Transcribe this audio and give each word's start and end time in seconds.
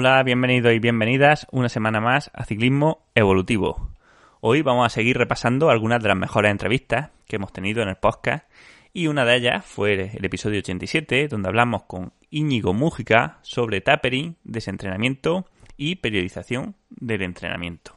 Hola, 0.00 0.22
bienvenidos 0.22 0.72
y 0.74 0.78
bienvenidas 0.78 1.48
una 1.50 1.68
semana 1.68 2.00
más 2.00 2.30
a 2.32 2.44
Ciclismo 2.44 3.08
Evolutivo. 3.16 3.90
Hoy 4.40 4.62
vamos 4.62 4.86
a 4.86 4.90
seguir 4.90 5.18
repasando 5.18 5.70
algunas 5.70 6.00
de 6.00 6.08
las 6.08 6.16
mejores 6.16 6.52
entrevistas 6.52 7.10
que 7.26 7.34
hemos 7.34 7.52
tenido 7.52 7.82
en 7.82 7.88
el 7.88 7.96
podcast 7.96 8.48
y 8.92 9.08
una 9.08 9.24
de 9.24 9.34
ellas 9.34 9.66
fue 9.66 10.12
el 10.16 10.24
episodio 10.24 10.60
87 10.60 11.26
donde 11.26 11.48
hablamos 11.48 11.82
con 11.88 12.12
Íñigo 12.30 12.74
Mújica 12.74 13.40
sobre 13.42 13.80
tapering, 13.80 14.36
desentrenamiento 14.44 15.46
y 15.76 15.96
periodización 15.96 16.76
del 16.90 17.22
entrenamiento. 17.22 17.96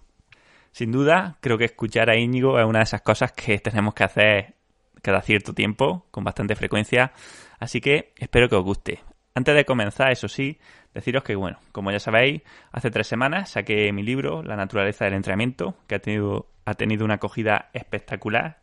Sin 0.71 0.91
duda, 0.91 1.37
creo 1.39 1.59
que 1.59 1.65
escuchar 1.65 2.09
a 2.09 2.17
Íñigo 2.17 2.59
es 2.59 2.65
una 2.65 2.79
de 2.79 2.85
esas 2.85 3.03
cosas 3.03 3.31
que 3.31 3.59
tenemos 3.59 3.93
que 3.93 4.05
hacer 4.05 4.55
cada 5.03 5.21
cierto 5.21 5.53
tiempo, 5.53 6.07
con 6.09 6.23
bastante 6.23 6.55
frecuencia, 6.55 7.13
así 7.59 7.79
que 7.79 8.11
espero 8.17 8.49
que 8.49 8.55
os 8.55 8.63
guste. 8.63 9.01
Antes 9.33 9.55
de 9.55 9.65
comenzar, 9.65 10.11
eso 10.11 10.27
sí, 10.27 10.59
deciros 10.93 11.23
que, 11.23 11.35
bueno, 11.35 11.57
como 11.71 11.91
ya 11.91 11.99
sabéis, 11.99 12.41
hace 12.71 12.91
tres 12.91 13.07
semanas 13.07 13.51
saqué 13.51 13.91
mi 13.93 14.03
libro, 14.03 14.43
La 14.43 14.55
naturaleza 14.55 15.05
del 15.05 15.15
entrenamiento, 15.15 15.75
que 15.87 15.95
ha 15.95 15.99
tenido, 15.99 16.47
ha 16.65 16.73
tenido 16.73 17.05
una 17.05 17.15
acogida 17.15 17.69
espectacular. 17.73 18.59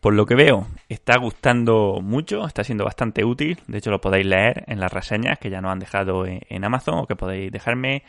Por 0.00 0.14
lo 0.14 0.26
que 0.26 0.34
veo, 0.34 0.66
está 0.88 1.16
gustando 1.18 2.00
mucho, 2.02 2.44
está 2.46 2.64
siendo 2.64 2.84
bastante 2.84 3.24
útil. 3.24 3.60
De 3.68 3.78
hecho, 3.78 3.90
lo 3.90 4.00
podéis 4.00 4.26
leer 4.26 4.64
en 4.66 4.80
las 4.80 4.92
reseñas 4.92 5.38
que 5.38 5.48
ya 5.48 5.60
nos 5.60 5.70
han 5.70 5.78
dejado 5.78 6.26
en 6.26 6.64
Amazon 6.64 6.98
o 6.98 7.06
que 7.06 7.14
podéis 7.14 7.52
dejarme 7.52 8.02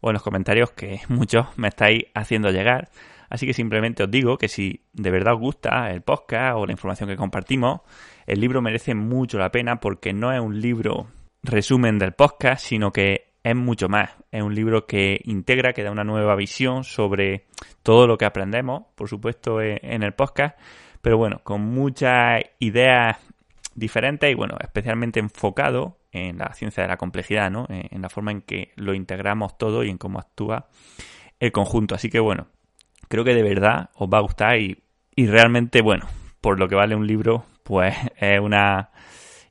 o 0.00 0.10
en 0.10 0.14
los 0.14 0.22
comentarios 0.22 0.72
que 0.72 1.00
muchos 1.08 1.46
me 1.56 1.68
estáis 1.68 2.04
haciendo 2.14 2.50
llegar. 2.50 2.88
Así 3.28 3.46
que 3.46 3.54
simplemente 3.54 4.04
os 4.04 4.10
digo 4.10 4.38
que 4.38 4.48
si 4.48 4.82
de 4.92 5.10
verdad 5.10 5.34
os 5.34 5.40
gusta 5.40 5.90
el 5.90 6.02
podcast 6.02 6.56
o 6.56 6.66
la 6.66 6.72
información 6.72 7.08
que 7.08 7.16
compartimos, 7.16 7.80
el 8.26 8.40
libro 8.40 8.62
merece 8.62 8.94
mucho 8.94 9.38
la 9.38 9.50
pena 9.50 9.80
porque 9.80 10.12
no 10.12 10.32
es 10.32 10.40
un 10.40 10.60
libro 10.60 11.08
resumen 11.46 11.98
del 11.98 12.12
podcast, 12.12 12.64
sino 12.64 12.92
que 12.92 13.32
es 13.42 13.54
mucho 13.54 13.88
más. 13.88 14.10
Es 14.32 14.42
un 14.42 14.54
libro 14.54 14.86
que 14.86 15.20
integra, 15.24 15.72
que 15.72 15.84
da 15.84 15.90
una 15.90 16.04
nueva 16.04 16.34
visión 16.34 16.84
sobre 16.84 17.46
todo 17.82 18.06
lo 18.06 18.18
que 18.18 18.24
aprendemos, 18.24 18.84
por 18.94 19.08
supuesto, 19.08 19.60
e, 19.60 19.78
en 19.82 20.02
el 20.02 20.12
podcast, 20.12 20.58
pero 21.00 21.16
bueno, 21.16 21.40
con 21.44 21.60
muchas 21.60 22.42
ideas 22.58 23.18
diferentes 23.74 24.30
y 24.30 24.34
bueno, 24.34 24.56
especialmente 24.60 25.20
enfocado 25.20 25.98
en 26.10 26.38
la 26.38 26.52
ciencia 26.54 26.82
de 26.82 26.88
la 26.88 26.96
complejidad, 26.96 27.50
¿no? 27.50 27.66
En 27.68 28.02
la 28.02 28.08
forma 28.08 28.32
en 28.32 28.42
que 28.42 28.72
lo 28.74 28.94
integramos 28.94 29.56
todo 29.58 29.84
y 29.84 29.90
en 29.90 29.98
cómo 29.98 30.18
actúa 30.18 30.68
el 31.38 31.52
conjunto. 31.52 31.94
Así 31.94 32.08
que 32.08 32.18
bueno, 32.18 32.48
creo 33.08 33.22
que 33.22 33.34
de 33.34 33.42
verdad 33.42 33.90
os 33.94 34.08
va 34.08 34.18
a 34.18 34.22
gustar 34.22 34.58
y, 34.58 34.82
y 35.14 35.26
realmente, 35.26 35.82
bueno, 35.82 36.06
por 36.40 36.58
lo 36.58 36.68
que 36.68 36.74
vale 36.74 36.96
un 36.96 37.06
libro, 37.06 37.44
pues 37.62 37.94
es 38.16 38.40
una 38.40 38.90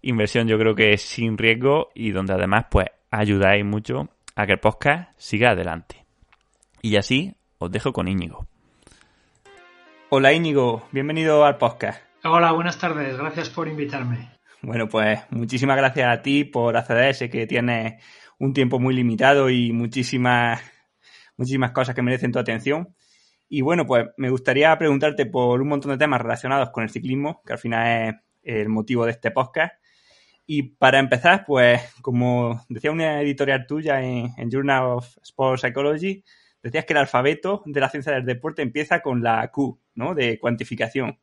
inversión 0.05 0.47
yo 0.47 0.59
creo 0.59 0.75
que 0.75 0.97
sin 0.97 1.35
riesgo 1.37 1.89
y 1.95 2.11
donde 2.11 2.33
además 2.33 2.67
pues 2.69 2.87
ayudáis 3.09 3.65
mucho 3.65 4.07
a 4.35 4.45
que 4.45 4.53
el 4.53 4.59
podcast 4.59 5.09
siga 5.17 5.51
adelante. 5.51 6.05
Y 6.81 6.97
así 6.97 7.35
os 7.57 7.71
dejo 7.71 7.91
con 7.91 8.07
Íñigo. 8.07 8.45
Hola 10.09 10.31
Íñigo, 10.31 10.87
bienvenido 10.91 11.43
al 11.43 11.57
podcast. 11.57 12.03
Hola, 12.23 12.51
buenas 12.51 12.77
tardes, 12.77 13.17
gracias 13.17 13.49
por 13.49 13.67
invitarme. 13.67 14.29
Bueno, 14.61 14.87
pues 14.87 15.19
muchísimas 15.31 15.75
gracias 15.75 16.07
a 16.07 16.21
ti 16.21 16.43
por 16.43 16.77
acceder, 16.77 17.15
sé 17.15 17.29
que 17.31 17.47
tienes 17.47 18.03
un 18.37 18.53
tiempo 18.53 18.79
muy 18.79 18.93
limitado 18.93 19.49
y 19.49 19.71
muchísimas, 19.71 20.61
muchísimas 21.35 21.71
cosas 21.71 21.95
que 21.95 22.03
merecen 22.03 22.31
tu 22.31 22.37
atención. 22.37 22.95
Y 23.49 23.61
bueno, 23.61 23.87
pues 23.87 24.05
me 24.17 24.29
gustaría 24.29 24.77
preguntarte 24.77 25.25
por 25.25 25.61
un 25.61 25.67
montón 25.67 25.91
de 25.91 25.97
temas 25.97 26.21
relacionados 26.21 26.69
con 26.69 26.83
el 26.83 26.91
ciclismo, 26.91 27.41
que 27.43 27.53
al 27.53 27.59
final 27.59 28.21
es 28.43 28.55
el 28.61 28.69
motivo 28.69 29.05
de 29.05 29.11
este 29.11 29.31
podcast. 29.31 29.73
Y 30.45 30.63
para 30.63 30.99
empezar, 30.99 31.43
pues 31.45 31.81
como 32.01 32.63
decía 32.69 32.91
una 32.91 33.21
editorial 33.21 33.65
tuya 33.65 34.01
en, 34.01 34.51
Journal 34.51 34.83
of 34.85 35.17
Sports 35.23 35.61
Psychology, 35.61 36.23
decías 36.61 36.85
que 36.85 36.93
el 36.93 36.99
alfabeto 36.99 37.63
de 37.65 37.79
la 37.79 37.89
ciencia 37.89 38.13
del 38.13 38.25
deporte 38.25 38.61
empieza 38.61 39.01
con 39.01 39.23
la 39.23 39.49
Q, 39.51 39.79
¿no? 39.95 40.13
De 40.13 40.39
cuantificación. 40.39 41.19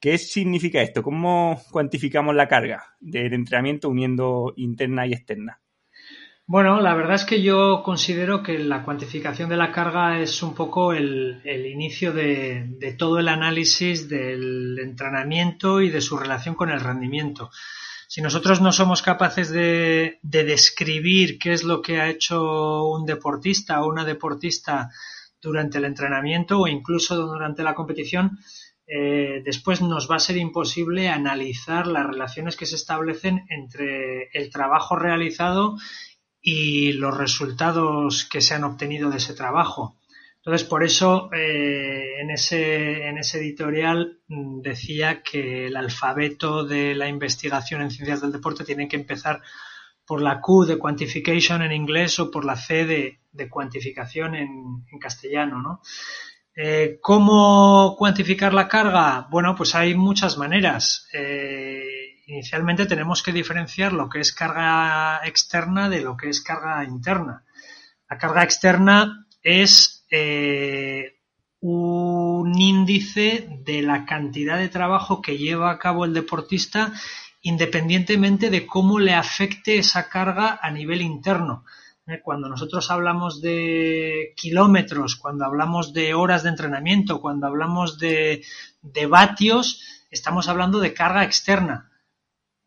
¿Qué 0.00 0.18
significa 0.18 0.82
esto? 0.82 1.02
¿Cómo 1.02 1.60
cuantificamos 1.70 2.34
la 2.34 2.48
carga 2.48 2.96
del 3.00 3.32
entrenamiento 3.34 3.88
uniendo 3.88 4.52
interna 4.56 5.06
y 5.06 5.12
externa? 5.12 5.60
Bueno, 6.44 6.80
la 6.80 6.94
verdad 6.94 7.14
es 7.14 7.24
que 7.24 7.40
yo 7.40 7.82
considero 7.84 8.42
que 8.42 8.58
la 8.58 8.82
cuantificación 8.82 9.48
de 9.48 9.56
la 9.56 9.70
carga 9.70 10.20
es 10.20 10.42
un 10.42 10.54
poco 10.54 10.92
el, 10.92 11.40
inicio 11.46 12.12
de, 12.12 12.94
todo 12.98 13.20
el 13.20 13.28
análisis 13.28 14.08
del 14.08 14.78
entrenamiento 14.80 15.80
y 15.80 15.88
de 15.88 16.00
su 16.00 16.18
relación 16.18 16.54
con 16.54 16.70
el 16.70 16.80
rendimiento. 16.80 17.50
Si 18.12 18.20
nosotros 18.20 18.60
no 18.60 18.72
somos 18.72 19.00
capaces 19.00 19.48
de, 19.48 20.18
describir 20.20 21.38
qué 21.38 21.54
es 21.54 21.64
lo 21.64 21.80
que 21.80 21.98
ha 21.98 22.10
hecho 22.10 22.84
un 22.84 23.06
deportista 23.06 23.80
o 23.80 23.88
una 23.88 24.04
deportista 24.04 24.90
durante 25.40 25.78
el 25.78 25.86
entrenamiento 25.86 26.60
o 26.60 26.68
incluso 26.68 27.16
durante 27.16 27.62
la 27.62 27.74
competición, 27.74 28.38
eh, 28.86 29.40
después 29.42 29.80
nos 29.80 30.10
va 30.10 30.16
a 30.16 30.26
ser 30.26 30.36
imposible 30.36 31.08
analizar 31.08 31.86
las 31.86 32.06
relaciones 32.06 32.54
que 32.54 32.66
se 32.66 32.74
establecen 32.74 33.46
entre 33.48 34.28
el 34.34 34.50
trabajo 34.50 34.94
realizado 34.94 35.78
y 36.42 36.92
los 36.92 37.16
resultados 37.16 38.26
que 38.26 38.42
se 38.42 38.52
han 38.52 38.64
obtenido 38.64 39.08
de 39.08 39.16
ese 39.16 39.32
trabajo. 39.32 39.96
Entonces, 40.44 40.66
por 40.66 40.82
eso 40.82 41.30
eh, 41.32 42.20
en, 42.20 42.30
ese, 42.30 43.06
en 43.06 43.16
ese 43.16 43.38
editorial 43.38 44.18
mm, 44.26 44.60
decía 44.60 45.22
que 45.22 45.68
el 45.68 45.76
alfabeto 45.76 46.64
de 46.64 46.96
la 46.96 47.06
investigación 47.06 47.80
en 47.80 47.92
ciencias 47.92 48.20
del 48.20 48.32
deporte 48.32 48.64
tiene 48.64 48.88
que 48.88 48.96
empezar 48.96 49.40
por 50.04 50.20
la 50.20 50.40
Q 50.40 50.64
de 50.64 50.78
quantification 50.78 51.62
en 51.62 51.70
inglés 51.70 52.18
o 52.18 52.28
por 52.28 52.44
la 52.44 52.56
C 52.56 52.84
de, 52.84 53.20
de 53.30 53.48
cuantificación 53.48 54.34
en, 54.34 54.84
castellano, 55.00 55.62
¿no? 55.62 55.80
Eh, 56.54 56.98
¿Cómo 57.00 57.94
cuantificar 57.96 58.52
la 58.52 58.68
carga? 58.68 59.28
Bueno, 59.30 59.54
pues 59.54 59.76
hay 59.76 59.94
muchas 59.94 60.36
maneras. 60.36 61.08
Eh, 61.12 62.20
inicialmente 62.26 62.86
tenemos 62.86 63.22
que 63.22 63.32
diferenciar 63.32 63.92
lo 63.92 64.08
que 64.08 64.20
es 64.20 64.32
carga 64.32 65.20
externa 65.24 65.88
de 65.88 66.02
lo 66.02 66.16
que 66.16 66.28
es 66.28 66.42
carga 66.42 66.84
interna. 66.84 67.44
La 68.10 68.18
carga 68.18 68.42
externa 68.42 69.26
es 69.42 70.01
eh, 70.12 71.16
un 71.60 72.60
índice 72.60 73.48
de 73.64 73.80
la 73.82 74.04
cantidad 74.04 74.58
de 74.58 74.68
trabajo 74.68 75.22
que 75.22 75.38
lleva 75.38 75.70
a 75.70 75.78
cabo 75.78 76.04
el 76.04 76.12
deportista 76.12 76.92
independientemente 77.40 78.50
de 78.50 78.66
cómo 78.66 78.98
le 79.00 79.14
afecte 79.14 79.78
esa 79.78 80.08
carga 80.08 80.60
a 80.62 80.70
nivel 80.70 81.00
interno. 81.02 81.64
Eh, 82.06 82.20
cuando 82.22 82.48
nosotros 82.48 82.90
hablamos 82.90 83.40
de 83.40 84.32
kilómetros, 84.36 85.16
cuando 85.16 85.44
hablamos 85.44 85.92
de 85.92 86.14
horas 86.14 86.42
de 86.42 86.50
entrenamiento, 86.50 87.20
cuando 87.20 87.46
hablamos 87.46 87.98
de, 87.98 88.44
de 88.82 89.06
vatios, 89.06 89.80
estamos 90.10 90.48
hablando 90.48 90.78
de 90.78 90.94
carga 90.94 91.24
externa. 91.24 91.90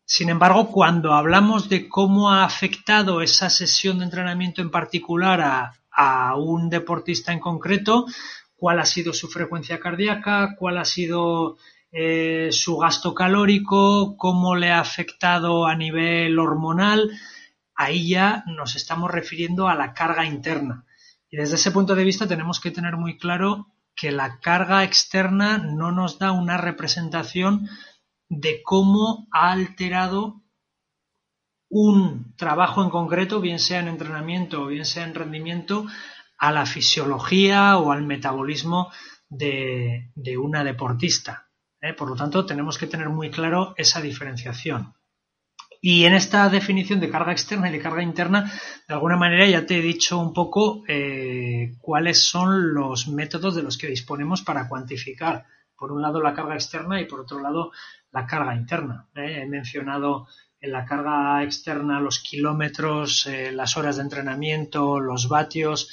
Sin 0.04 0.30
embargo, 0.30 0.70
cuando 0.70 1.14
hablamos 1.14 1.68
de 1.68 1.88
cómo 1.88 2.30
ha 2.30 2.44
afectado 2.44 3.22
esa 3.22 3.50
sesión 3.50 3.98
de 3.98 4.04
entrenamiento 4.04 4.62
en 4.62 4.70
particular 4.70 5.40
a, 5.40 5.72
a 5.96 6.36
un 6.36 6.68
deportista 6.68 7.32
en 7.32 7.40
concreto, 7.40 8.06
cuál 8.54 8.78
ha 8.80 8.84
sido 8.84 9.12
su 9.12 9.28
frecuencia 9.28 9.80
cardíaca, 9.80 10.54
cuál 10.58 10.78
ha 10.78 10.84
sido 10.84 11.56
eh, 11.90 12.48
su 12.52 12.76
gasto 12.76 13.14
calórico, 13.14 14.16
cómo 14.16 14.54
le 14.54 14.70
ha 14.70 14.80
afectado 14.80 15.66
a 15.66 15.74
nivel 15.74 16.38
hormonal. 16.38 17.10
Ahí 17.74 18.08
ya 18.08 18.44
nos 18.46 18.76
estamos 18.76 19.10
refiriendo 19.10 19.68
a 19.68 19.74
la 19.74 19.94
carga 19.94 20.26
interna. 20.26 20.84
Y 21.30 21.36
desde 21.36 21.56
ese 21.56 21.70
punto 21.70 21.94
de 21.94 22.04
vista 22.04 22.28
tenemos 22.28 22.60
que 22.60 22.70
tener 22.70 22.96
muy 22.96 23.18
claro 23.18 23.72
que 23.94 24.12
la 24.12 24.40
carga 24.40 24.84
externa 24.84 25.58
no 25.58 25.90
nos 25.90 26.18
da 26.18 26.32
una 26.32 26.58
representación 26.58 27.68
de 28.28 28.62
cómo 28.62 29.26
ha 29.32 29.52
alterado 29.52 30.42
un 31.68 32.34
trabajo 32.36 32.82
en 32.82 32.90
concreto, 32.90 33.40
bien 33.40 33.58
sea 33.58 33.80
en 33.80 33.88
entrenamiento 33.88 34.62
o 34.62 34.66
bien 34.66 34.84
sea 34.84 35.04
en 35.04 35.14
rendimiento, 35.14 35.86
a 36.38 36.52
la 36.52 36.66
fisiología 36.66 37.78
o 37.78 37.92
al 37.92 38.04
metabolismo 38.04 38.90
de, 39.28 40.10
una 40.38 40.64
deportista. 40.64 41.48
¿eh? 41.80 41.94
Por 41.94 42.08
lo 42.08 42.16
tanto, 42.16 42.46
tenemos 42.46 42.78
que 42.78 42.86
tener 42.86 43.08
muy 43.08 43.30
claro 43.30 43.74
esa 43.76 44.00
diferenciación. 44.00 44.94
Y 45.80 46.04
en 46.04 46.14
esta 46.14 46.48
definición 46.48 47.00
de 47.00 47.10
carga 47.10 47.32
externa 47.32 47.68
y 47.68 47.72
de 47.72 47.80
carga 47.80 48.02
interna, 48.02 48.50
de 48.88 48.94
alguna 48.94 49.16
manera 49.16 49.46
ya 49.46 49.66
te 49.66 49.78
he 49.78 49.82
dicho 49.82 50.18
un 50.18 50.32
poco 50.32 50.82
eh, 50.88 51.76
cuáles 51.80 52.26
son 52.26 52.74
los 52.74 53.08
métodos 53.08 53.54
de 53.54 53.62
los 53.62 53.76
que 53.78 53.88
disponemos 53.88 54.42
para 54.42 54.68
cuantificar, 54.68 55.44
por 55.76 55.92
un 55.92 56.00
lado, 56.00 56.20
la 56.22 56.34
carga 56.34 56.54
externa 56.54 57.00
y 57.00 57.04
por 57.04 57.20
otro 57.20 57.40
lado, 57.40 57.70
la 58.10 58.26
carga 58.26 58.56
interna. 58.56 59.08
¿eh? 59.14 59.42
He 59.42 59.46
mencionado 59.46 60.26
en 60.26 60.45
la 60.60 60.84
carga 60.84 61.42
externa 61.42 62.00
los 62.00 62.20
kilómetros, 62.20 63.26
eh, 63.26 63.52
las 63.52 63.76
horas 63.76 63.96
de 63.96 64.02
entrenamiento, 64.02 65.00
los 65.00 65.28
vatios 65.28 65.90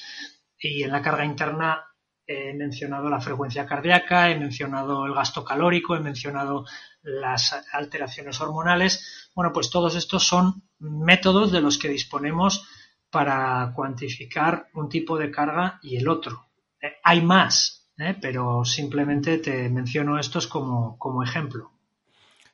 y 0.60 0.84
en 0.84 0.92
la 0.92 1.02
carga 1.02 1.26
interna 1.26 1.86
he 2.26 2.54
mencionado 2.54 3.10
la 3.10 3.20
frecuencia 3.20 3.66
cardíaca, 3.66 4.30
he 4.30 4.40
mencionado 4.40 5.06
el 5.06 5.14
gasto 5.14 5.44
calórico, 5.44 5.96
he 5.96 6.00
mencionado 6.00 6.66
las 7.02 7.54
alteraciones 7.74 8.40
hormonales. 8.40 9.30
Bueno, 9.36 9.52
pues 9.52 9.70
todos 9.70 9.96
estos 9.96 10.24
son 10.24 10.64
métodos 10.80 11.52
de 11.52 11.62
los 11.62 11.78
que 11.78 11.90
disponemos 11.90 12.68
para 13.10 13.74
cuantificar 13.76 14.68
un 14.74 14.90
tipo 14.90 15.18
de 15.18 15.32
carga 15.32 15.80
y 15.82 15.98
el 15.98 16.08
otro. 16.08 16.48
Eh, 16.82 16.94
hay 17.04 17.22
más, 17.22 17.90
¿eh? 17.98 18.16
pero 18.20 18.64
simplemente 18.66 19.38
te 19.38 19.70
menciono 19.70 20.18
estos 20.18 20.48
como, 20.48 20.98
como 20.98 21.24
ejemplo. 21.24 21.72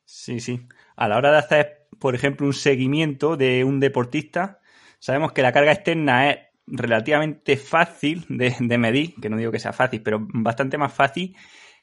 Sí, 0.04 0.40
sí. 0.40 0.68
A 0.96 1.08
la 1.08 1.18
hora 1.18 1.32
de 1.32 1.38
hacer, 1.38 1.79
por 2.00 2.16
ejemplo, 2.16 2.48
un 2.48 2.54
seguimiento 2.54 3.38
de 3.38 3.64
un 3.64 3.80
deportista, 3.80 4.60
sabemos 5.00 5.32
que 5.32 5.42
la 5.42 5.52
carga 5.52 5.72
externa 5.72 6.32
es 6.32 6.40
relativamente 6.68 7.58
fácil 7.58 8.26
de, 8.30 8.78
medir, 8.78 9.16
que 9.22 9.30
no 9.30 9.38
digo 9.38 9.52
que 9.52 9.60
sea 9.60 9.74
fácil, 9.74 10.02
pero 10.02 10.20
bastante 10.22 10.78
más 10.78 10.94
fácil 10.94 11.36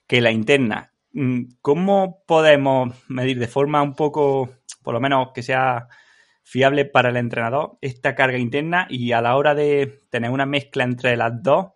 que 0.06 0.20
la 0.20 0.30
interna. 0.30 0.92
Mm, 1.12 1.42
¿Cómo 1.60 2.22
podemos 2.26 2.94
medir 3.08 3.38
de 3.38 3.48
forma 3.48 3.82
un 3.82 3.94
poco, 3.94 4.50
por 4.82 4.94
lo 4.94 5.00
menos 5.00 5.28
que 5.34 5.42
sea 5.42 5.88
fiable 6.42 6.84
para 6.84 7.10
el 7.10 7.16
entrenador, 7.16 7.76
esta 7.80 8.14
carga 8.14 8.38
interna 8.38 8.86
y 8.88 9.12
a 9.12 9.20
la 9.20 9.36
hora 9.36 9.54
de 9.54 10.00
tener 10.10 10.30
una 10.30 10.46
mezcla 10.46 10.84
entre 10.84 11.16
las 11.16 11.42
dos, 11.42 11.72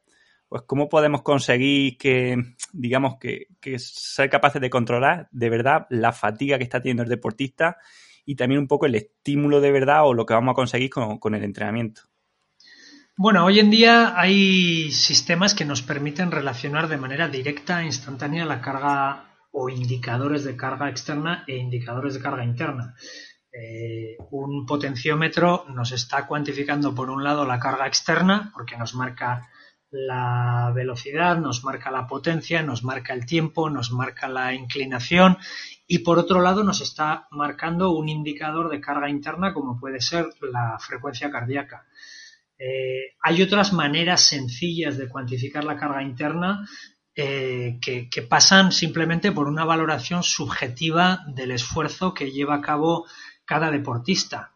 pues 0.49 0.63
cómo 0.63 0.89
podemos 0.89 1.23
conseguir 1.23 1.99
que, 1.99 2.37
digamos, 2.73 3.19
que, 3.19 3.47
que 3.61 3.79
ser 3.81 4.31
capaces 4.31 4.61
de 4.61 4.71
controlar 4.71 5.29
de 5.33 5.51
verdad 5.51 5.87
la 5.91 6.13
fatiga 6.13 6.57
que 6.59 6.65
está 6.65 6.81
teniendo 6.81 7.03
el 7.03 7.09
deportista 7.09 7.79
y 8.25 8.37
también 8.37 8.61
un 8.61 8.69
poco 8.69 8.87
el 8.87 8.95
estímulo 8.95 9.61
de 9.61 9.73
verdad 9.73 10.07
o 10.07 10.15
lo 10.15 10.27
que 10.27 10.35
vamos 10.35 10.53
a 10.53 10.55
conseguir 10.55 10.91
con, 10.91 11.19
con 11.19 11.35
el 11.35 11.45
entrenamiento? 11.45 12.03
Bueno, 13.17 13.45
hoy 13.45 13.59
en 13.59 13.71
día 13.71 14.19
hay 14.19 14.91
sistemas 14.93 15.55
que 15.55 15.67
nos 15.67 15.83
permiten 15.83 16.31
relacionar 16.31 16.89
de 16.89 16.97
manera 16.97 17.29
directa 17.29 17.83
e 17.83 17.87
instantánea 17.87 18.47
la 18.47 18.63
carga 18.63 19.27
o 19.53 19.69
indicadores 19.69 20.45
de 20.45 20.57
carga 20.57 20.89
externa 20.89 21.45
e 21.47 21.57
indicadores 21.57 22.15
de 22.15 22.21
carga 22.21 22.45
interna. 22.45 22.95
Eh, 23.53 24.17
un 24.31 24.65
potenciómetro 24.65 25.67
nos 25.69 25.91
está 25.93 26.27
cuantificando 26.27 26.95
por 26.95 27.11
un 27.11 27.25
lado 27.25 27.45
la 27.45 27.59
carga 27.59 27.87
externa, 27.87 28.51
porque 28.55 28.77
nos 28.77 28.95
marca 28.95 29.51
la 29.91 30.73
velocidad, 30.75 31.39
nos 31.39 31.65
marca 31.65 31.91
la 31.91 32.07
potencia, 32.07 32.63
nos 32.63 32.85
marca 32.85 33.13
el 33.13 33.27
tiempo, 33.27 33.71
nos 33.71 33.91
marca 33.91 34.29
la 34.29 34.55
inclinación 34.55 35.37
y 35.87 35.99
por 36.01 36.19
otro 36.19 36.41
lado 36.41 36.63
nos 36.63 36.81
está 36.81 37.27
marcando 37.33 37.91
un 37.91 38.09
indicador 38.09 38.71
de 38.71 38.81
carga 38.81 39.11
interna 39.11 39.53
como 39.53 39.79
puede 39.79 40.01
ser 40.01 40.29
la 40.41 40.79
frecuencia 40.79 41.31
cardíaca. 41.31 41.87
Eh, 42.59 43.17
hay 43.23 43.43
otras 43.43 43.73
maneras 43.73 44.21
sencillas 44.21 44.99
de 44.99 45.09
cuantificar 45.09 45.65
la 45.65 45.77
carga 45.77 46.03
interna 46.03 46.69
eh, 47.17 47.79
que, 47.83 48.23
pasan 48.23 48.71
simplemente 48.71 49.33
por 49.33 49.49
una 49.49 49.65
valoración 49.65 50.23
subjetiva 50.23 51.25
del 51.27 51.51
esfuerzo 51.51 52.15
que 52.15 52.31
lleva 52.31 52.57
a 52.57 52.61
cabo 52.61 53.07
cada 53.45 53.71
deportista. 53.71 54.53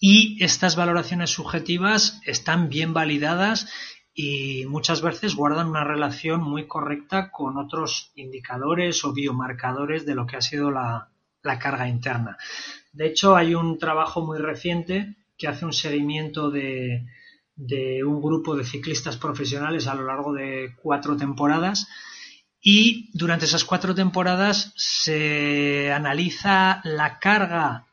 Y 0.00 0.42
estas 0.42 0.74
valoraciones 0.74 1.30
subjetivas 1.30 2.20
están 2.26 2.68
bien 2.68 2.92
validadas 2.92 3.68
y 4.14 4.66
muchas 4.66 5.00
veces 5.00 5.34
guardan 5.34 5.68
una 5.68 5.84
relación 5.84 6.42
muy 6.42 6.66
correcta 6.66 7.30
con 7.30 7.56
otros 7.56 8.12
indicadores 8.14 9.04
o 9.04 9.12
biomarcadores 9.12 10.04
de 10.04 10.14
lo 10.14 10.26
que 10.26 10.36
ha 10.36 10.42
sido 10.42 10.70
la 10.70 11.08
carga 11.58 11.88
interna. 11.88 12.36
De 12.92 13.06
hecho, 13.06 13.36
hay 13.36 13.54
un 13.54 13.78
trabajo 13.78 14.20
muy 14.24 14.38
reciente 14.38 15.16
que 15.38 15.48
hace 15.48 15.64
un 15.64 15.72
seguimiento 15.72 16.50
de, 16.50 17.06
de 17.54 18.02
un 18.04 18.20
grupo 18.22 18.56
de 18.56 18.64
ciclistas 18.64 19.16
profesionales 19.16 19.86
a 19.86 19.94
lo 19.94 20.06
largo 20.06 20.32
de 20.32 20.74
cuatro 20.80 21.16
temporadas 21.16 21.88
y 22.60 23.10
durante 23.12 23.44
esas 23.44 23.64
cuatro 23.64 23.94
temporadas 23.94 24.72
se 24.76 25.92
analiza 25.92 26.80
la 26.84 27.18
carga 27.18 27.86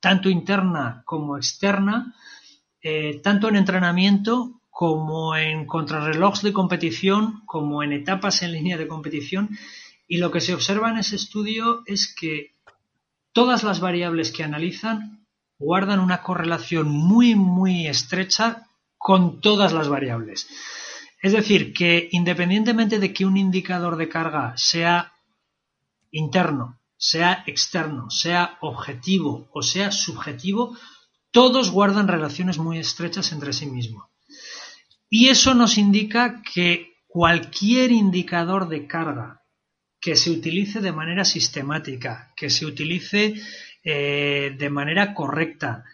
tanto 0.00 0.28
interna 0.28 1.02
como 1.04 1.36
externa, 1.36 2.14
eh, 2.82 3.20
tanto 3.22 3.48
en 3.48 3.56
entrenamiento 3.56 4.60
como 4.74 5.36
en 5.36 5.66
contrarrelojes 5.66 6.42
de 6.42 6.52
competición, 6.52 7.42
como 7.46 7.84
en 7.84 7.92
etapas 7.92 8.42
en 8.42 8.50
línea 8.50 8.76
de 8.76 8.88
competición. 8.88 9.56
Y 10.08 10.16
lo 10.16 10.32
que 10.32 10.40
se 10.40 10.52
observa 10.52 10.90
en 10.90 10.98
ese 10.98 11.14
estudio 11.14 11.84
es 11.86 12.12
que 12.12 12.50
todas 13.32 13.62
las 13.62 13.78
variables 13.78 14.32
que 14.32 14.42
analizan 14.42 15.24
guardan 15.60 16.00
una 16.00 16.22
correlación 16.22 16.88
muy, 16.88 17.36
muy 17.36 17.86
estrecha 17.86 18.66
con 18.98 19.40
todas 19.40 19.72
las 19.72 19.88
variables. 19.88 20.48
Es 21.22 21.32
decir, 21.34 21.72
que 21.72 22.08
independientemente 22.10 22.98
de 22.98 23.12
que 23.12 23.26
un 23.26 23.36
indicador 23.36 23.94
de 23.96 24.08
carga 24.08 24.54
sea 24.56 25.12
interno, 26.10 26.80
sea 26.96 27.44
externo, 27.46 28.10
sea 28.10 28.58
objetivo 28.60 29.48
o 29.52 29.62
sea 29.62 29.92
subjetivo, 29.92 30.76
todos 31.30 31.70
guardan 31.70 32.08
relaciones 32.08 32.58
muy 32.58 32.78
estrechas 32.78 33.30
entre 33.30 33.52
sí 33.52 33.66
mismos. 33.66 34.13
Y 35.16 35.28
eso 35.28 35.54
nos 35.54 35.78
indica 35.78 36.42
que 36.42 36.96
cualquier 37.06 37.92
indicador 37.92 38.68
de 38.68 38.88
carga 38.88 39.44
que 40.00 40.16
se 40.16 40.32
utilice 40.32 40.80
de 40.80 40.90
manera 40.90 41.24
sistemática, 41.24 42.32
que 42.34 42.50
se 42.50 42.66
utilice 42.66 43.34
eh, 43.84 44.56
de 44.58 44.70
manera 44.70 45.14
correcta, 45.14 45.84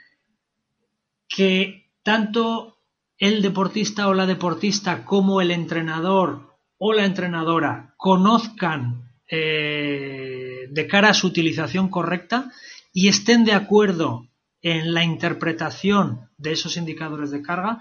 que 1.29 1.91
tanto 2.03 2.79
el 3.19 3.43
deportista 3.43 4.09
o 4.09 4.15
la 4.15 4.25
deportista 4.25 5.05
como 5.05 5.43
el 5.43 5.51
entrenador 5.51 6.57
o 6.79 6.95
la 6.95 7.05
entrenadora 7.05 7.93
conozcan 7.99 9.13
eh, 9.29 10.67
de 10.71 10.87
cara 10.87 11.11
a 11.11 11.15
su 11.15 11.27
utilización 11.27 11.91
correcta 11.91 12.51
y 12.91 13.09
estén 13.09 13.45
de 13.45 13.53
acuerdo 13.53 14.31
en 14.63 14.95
la 14.95 15.05
interpretación 15.05 16.31
de 16.39 16.53
esos 16.53 16.79
indicadores 16.79 17.31
de 17.31 17.43
carga, 17.43 17.81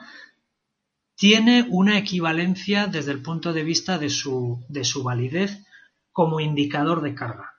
tiene 1.19 1.67
una 1.69 1.97
equivalencia 1.97 2.87
desde 2.87 3.11
el 3.11 3.21
punto 3.21 3.51
de 3.51 3.63
vista 3.63 3.97
de 3.97 4.09
su, 4.09 4.63
de 4.69 4.85
su 4.85 5.03
validez 5.03 5.65
como 6.13 6.39
indicador 6.39 7.01
de 7.01 7.13
carga. 7.13 7.55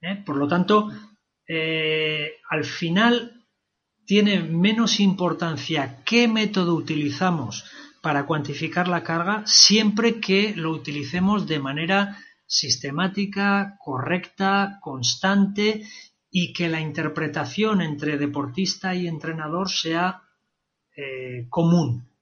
¿eh? 0.00 0.22
Por 0.24 0.36
lo 0.36 0.46
tanto, 0.46 0.92
eh, 1.48 2.34
al 2.48 2.62
final 2.62 3.44
tiene 4.06 4.38
menos 4.44 5.00
importancia 5.00 6.04
qué 6.04 6.28
método 6.28 6.76
utilizamos 6.76 7.64
para 8.00 8.26
cuantificar 8.26 8.86
la 8.86 9.02
carga 9.02 9.42
siempre 9.44 10.20
que 10.20 10.54
lo 10.54 10.70
utilicemos 10.70 11.48
de 11.48 11.58
manera 11.58 12.16
sistemática, 12.46 13.76
correcta, 13.84 14.78
constante 14.80 15.82
y 16.30 16.52
que 16.52 16.68
la 16.68 16.80
interpretación 16.80 17.82
entre 17.82 18.18
deportista 18.18 18.94
y 18.94 19.08
entrenador 19.08 19.68
sea 19.68 20.22
eh, 20.96 21.48
común 21.50 22.13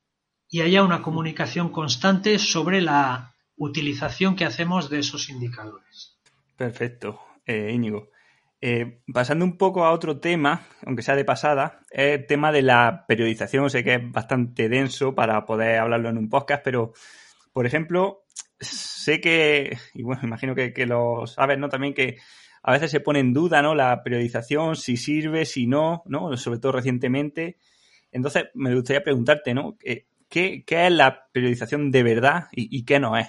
y 0.52 0.60
haya 0.60 0.84
una 0.84 1.00
comunicación 1.00 1.70
constante 1.70 2.38
sobre 2.38 2.82
la 2.82 3.32
utilización 3.56 4.36
que 4.36 4.44
hacemos 4.44 4.90
de 4.90 4.98
esos 4.98 5.30
indicadores. 5.30 6.18
Perfecto, 6.58 7.18
eh, 7.46 7.72
Íñigo. 7.72 8.10
Eh, 8.60 9.00
pasando 9.10 9.46
un 9.46 9.56
poco 9.56 9.82
a 9.86 9.92
otro 9.92 10.20
tema, 10.20 10.66
aunque 10.84 11.02
sea 11.02 11.16
de 11.16 11.24
pasada, 11.24 11.80
es 11.90 12.20
el 12.20 12.26
tema 12.26 12.52
de 12.52 12.60
la 12.60 13.06
periodización. 13.08 13.70
Sé 13.70 13.82
que 13.82 13.94
es 13.94 14.12
bastante 14.12 14.68
denso 14.68 15.14
para 15.14 15.46
poder 15.46 15.78
hablarlo 15.78 16.10
en 16.10 16.18
un 16.18 16.28
podcast, 16.28 16.62
pero, 16.62 16.92
por 17.54 17.64
ejemplo, 17.64 18.24
sé 18.60 19.22
que, 19.22 19.78
y 19.94 20.02
bueno, 20.02 20.20
imagino 20.26 20.54
que, 20.54 20.74
que 20.74 20.84
lo 20.84 21.26
sabes, 21.26 21.58
¿no? 21.58 21.70
También 21.70 21.94
que 21.94 22.18
a 22.62 22.72
veces 22.72 22.90
se 22.90 23.00
pone 23.00 23.20
en 23.20 23.32
duda, 23.32 23.62
¿no? 23.62 23.74
La 23.74 24.02
periodización, 24.02 24.76
si 24.76 24.98
sirve, 24.98 25.46
si 25.46 25.66
no, 25.66 26.02
¿no? 26.04 26.36
Sobre 26.36 26.58
todo 26.58 26.72
recientemente. 26.72 27.56
Entonces, 28.12 28.50
me 28.52 28.74
gustaría 28.74 29.02
preguntarte, 29.02 29.54
¿no? 29.54 29.78
¿Qué, 30.32 30.64
es 30.66 30.92
la 30.92 31.28
periodización 31.32 31.90
de 31.90 32.02
verdad 32.02 32.48
y 32.52 32.84
qué 32.84 32.98
no 32.98 33.16
es? 33.16 33.28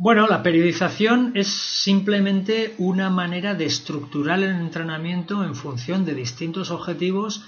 Bueno, 0.00 0.28
la 0.28 0.44
periodización 0.44 1.32
es 1.34 1.48
simplemente 1.48 2.74
una 2.78 3.10
manera 3.10 3.54
de 3.54 3.64
estructurar 3.64 4.38
el 4.38 4.52
entrenamiento 4.52 5.42
en 5.42 5.56
función 5.56 6.04
de 6.04 6.14
distintos 6.14 6.70
objetivos 6.70 7.44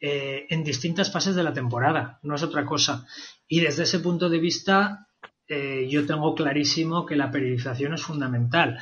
eh, 0.00 0.46
en 0.48 0.64
distintas 0.64 1.12
fases 1.12 1.34
de 1.34 1.42
la 1.42 1.52
temporada, 1.52 2.18
no 2.22 2.34
es 2.34 2.42
otra 2.42 2.64
cosa. 2.64 3.06
Y 3.46 3.60
desde 3.60 3.82
ese 3.82 3.98
punto 3.98 4.30
de 4.30 4.38
vista, 4.38 5.08
eh, 5.46 5.88
yo 5.90 6.06
tengo 6.06 6.34
clarísimo 6.34 7.04
que 7.04 7.16
la 7.16 7.30
periodización 7.30 7.92
es 7.92 8.02
fundamental. 8.02 8.78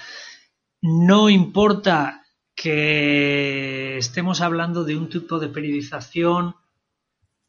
No 0.80 1.28
importa 1.28 2.22
que 2.54 3.98
estemos 3.98 4.40
hablando 4.40 4.84
de 4.84 4.96
un 4.96 5.08
tipo 5.08 5.40
de 5.40 5.48
periodización 5.48 6.54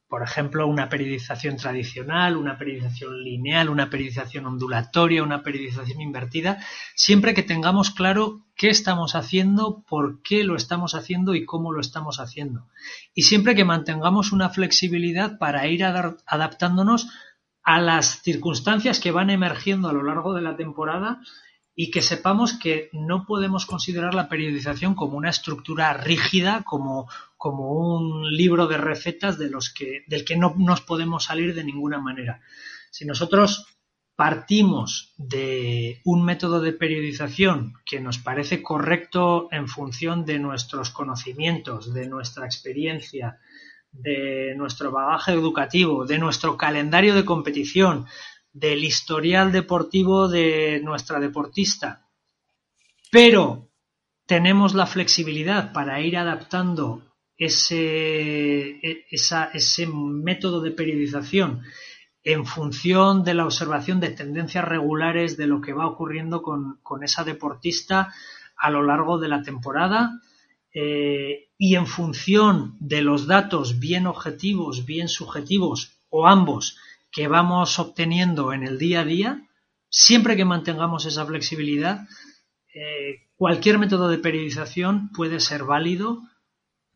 por 0.10 0.24
ejemplo, 0.24 0.66
una 0.66 0.90
periodización 0.90 1.58
tradicional, 1.58 2.36
una 2.36 2.58
periodización 2.58 3.24
lineal, 3.24 3.70
una 3.70 3.92
periodización 3.92 4.48
ondulatoria, 4.48 5.22
una 5.22 5.44
periodización 5.44 6.02
invertida, 6.02 6.58
siempre 6.96 7.36
que 7.36 7.44
tengamos 7.44 7.92
claro 7.92 8.42
qué 8.56 8.70
estamos 8.70 9.14
haciendo, 9.14 9.84
por 9.88 10.24
qué 10.24 10.44
lo 10.44 10.56
estamos 10.56 10.96
haciendo 10.96 11.36
y 11.36 11.46
cómo 11.46 11.72
lo 11.72 11.80
estamos 11.80 12.20
haciendo. 12.20 12.68
Y 13.14 13.22
siempre 13.22 13.54
que 13.54 13.66
mantengamos 13.66 14.32
una 14.32 14.50
flexibilidad 14.50 15.38
para 15.38 15.68
ir 15.68 15.86
adaptándonos 15.86 17.08
a 17.62 17.80
las 17.80 18.24
circunstancias 18.24 19.00
que 19.00 19.12
van 19.12 19.30
emergiendo 19.30 19.90
a 19.90 19.94
lo 19.94 20.02
largo 20.02 20.34
de 20.34 20.42
la 20.42 20.56
temporada 20.56 21.22
y 21.82 21.92
que 21.92 22.02
sepamos 22.02 22.60
que 22.60 22.90
no 22.92 23.26
podemos 23.26 23.66
considerar 23.66 24.14
la 24.14 24.28
periodización 24.28 24.96
como 24.96 25.16
una 25.16 25.30
estructura 25.30 25.94
rígida, 25.94 26.64
como, 26.66 27.08
como 27.38 27.72
un 27.72 28.36
libro 28.36 28.68
de 28.68 28.78
recetas 28.78 29.40
de 29.40 29.50
los 29.50 29.74
que, 29.74 30.04
del 30.06 30.26
que 30.26 30.36
no 30.36 30.54
nos 30.58 30.82
podemos 30.82 31.24
salir 31.24 31.56
de 31.56 31.64
ninguna 31.64 31.98
manera. 31.98 32.42
Si 32.92 33.06
nosotros 33.06 33.66
partimos 34.18 35.14
de 35.16 36.02
un 36.04 36.26
método 36.26 36.60
de 36.60 36.74
periodización 36.74 37.76
que 37.86 38.02
nos 38.02 38.18
parece 38.18 38.62
correcto 38.62 39.48
en 39.50 39.70
función 39.70 40.26
de 40.26 40.38
nuestros 40.38 40.90
conocimientos, 40.90 41.94
de 41.94 42.10
nuestra 42.10 42.46
experiencia, 42.46 43.40
de 43.94 44.54
nuestro 44.58 44.92
bagaje 44.92 45.32
educativo, 45.32 46.06
de 46.06 46.20
nuestro 46.20 46.58
calendario 46.58 47.16
de 47.16 47.24
competición, 47.24 48.06
del 48.54 48.84
historial 48.84 49.52
deportivo 49.52 50.28
de 50.28 50.82
nuestra 50.84 51.20
deportista, 51.20 52.08
pero 53.12 53.70
tenemos 54.26 54.74
la 54.74 54.86
flexibilidad 54.86 55.74
para 55.74 56.02
ir 56.02 56.18
adaptando 56.18 57.04
ese, 57.38 58.80
e, 58.82 59.06
ese 59.10 59.88
método 59.88 60.62
de 60.62 60.72
periodización 60.72 61.64
en 62.24 62.46
función 62.46 63.24
de 63.24 63.34
la 63.34 63.46
observación 63.46 64.00
de 64.00 64.10
tendencias 64.10 64.66
regulares 64.66 65.38
de 65.38 65.48
lo 65.48 65.62
que 65.62 65.74
va 65.74 65.88
ocurriendo 65.88 66.42
con, 66.42 67.04
esa 67.04 67.24
deportista 67.24 68.14
a 68.58 68.70
lo 68.70 68.84
largo 68.84 69.18
de 69.20 69.30
la 69.30 69.42
temporada 69.42 70.20
eh, 70.74 71.50
y 71.58 71.76
en 71.76 71.88
función 71.88 72.76
de 72.80 73.02
los 73.02 73.26
datos 73.26 73.80
bien 73.80 74.06
objetivos, 74.06 74.86
bien 74.86 75.08
subjetivos 75.08 76.02
o 76.10 76.28
ambos 76.28 76.78
que 77.12 77.28
vamos 77.28 77.80
obteniendo 77.80 78.54
en 78.54 78.64
el 78.64 78.78
día 78.78 79.02
a 79.02 79.06
día, 79.06 79.48
siempre 79.90 80.36
que 80.36 80.46
mantengamos 80.46 81.06
esa 81.06 81.26
flexibilidad, 81.26 82.08
eh, 82.74 83.28
cualquier 83.36 83.80
método 83.80 84.10
de 84.10 84.20
periodización 84.20 85.12
puede 85.12 85.40
ser 85.40 85.64
válido 85.64 86.22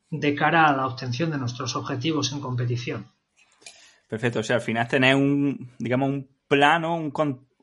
de 0.10 0.36
cara 0.36 0.68
a 0.68 0.76
la 0.76 0.86
obtención 0.86 1.32
de 1.32 1.38
nuestros 1.38 1.76
objetivos 1.76 2.32
en 2.32 2.40
competición. 2.40 3.08
Perfecto, 4.08 4.40
o 4.40 4.44
sea, 4.44 4.58
al 4.58 4.62
final 4.62 4.88
tener 4.88 5.16
un, 5.16 5.72
digamos, 5.80 6.10
un 6.10 6.30
plano, 6.48 6.96
un, 6.96 7.12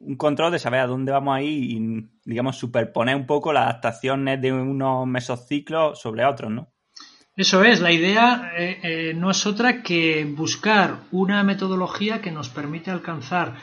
un 0.00 0.16
control 0.16 0.50
de 0.50 0.58
saber 0.58 0.80
a 0.80 0.86
dónde 0.86 1.12
vamos 1.12 1.36
a 1.36 1.42
ir 1.42 1.52
y, 1.52 2.10
digamos, 2.24 2.56
superponer 2.58 3.14
un 3.14 3.26
poco 3.26 3.52
las 3.52 3.64
adaptaciones 3.64 4.40
de 4.40 4.52
unos 4.52 5.06
mesociclos 5.06 6.00
sobre 6.00 6.24
otros, 6.24 6.50
¿no? 6.50 6.72
Eso 7.36 7.64
es, 7.64 7.80
la 7.80 7.92
idea 7.92 8.52
eh, 8.56 8.80
eh, 8.82 9.14
no 9.14 9.30
es 9.30 9.46
otra 9.46 9.82
que 9.82 10.24
buscar 10.24 11.04
una 11.12 11.42
metodología 11.44 12.20
que 12.20 12.32
nos 12.32 12.48
permite 12.48 12.90
alcanzar 12.90 13.56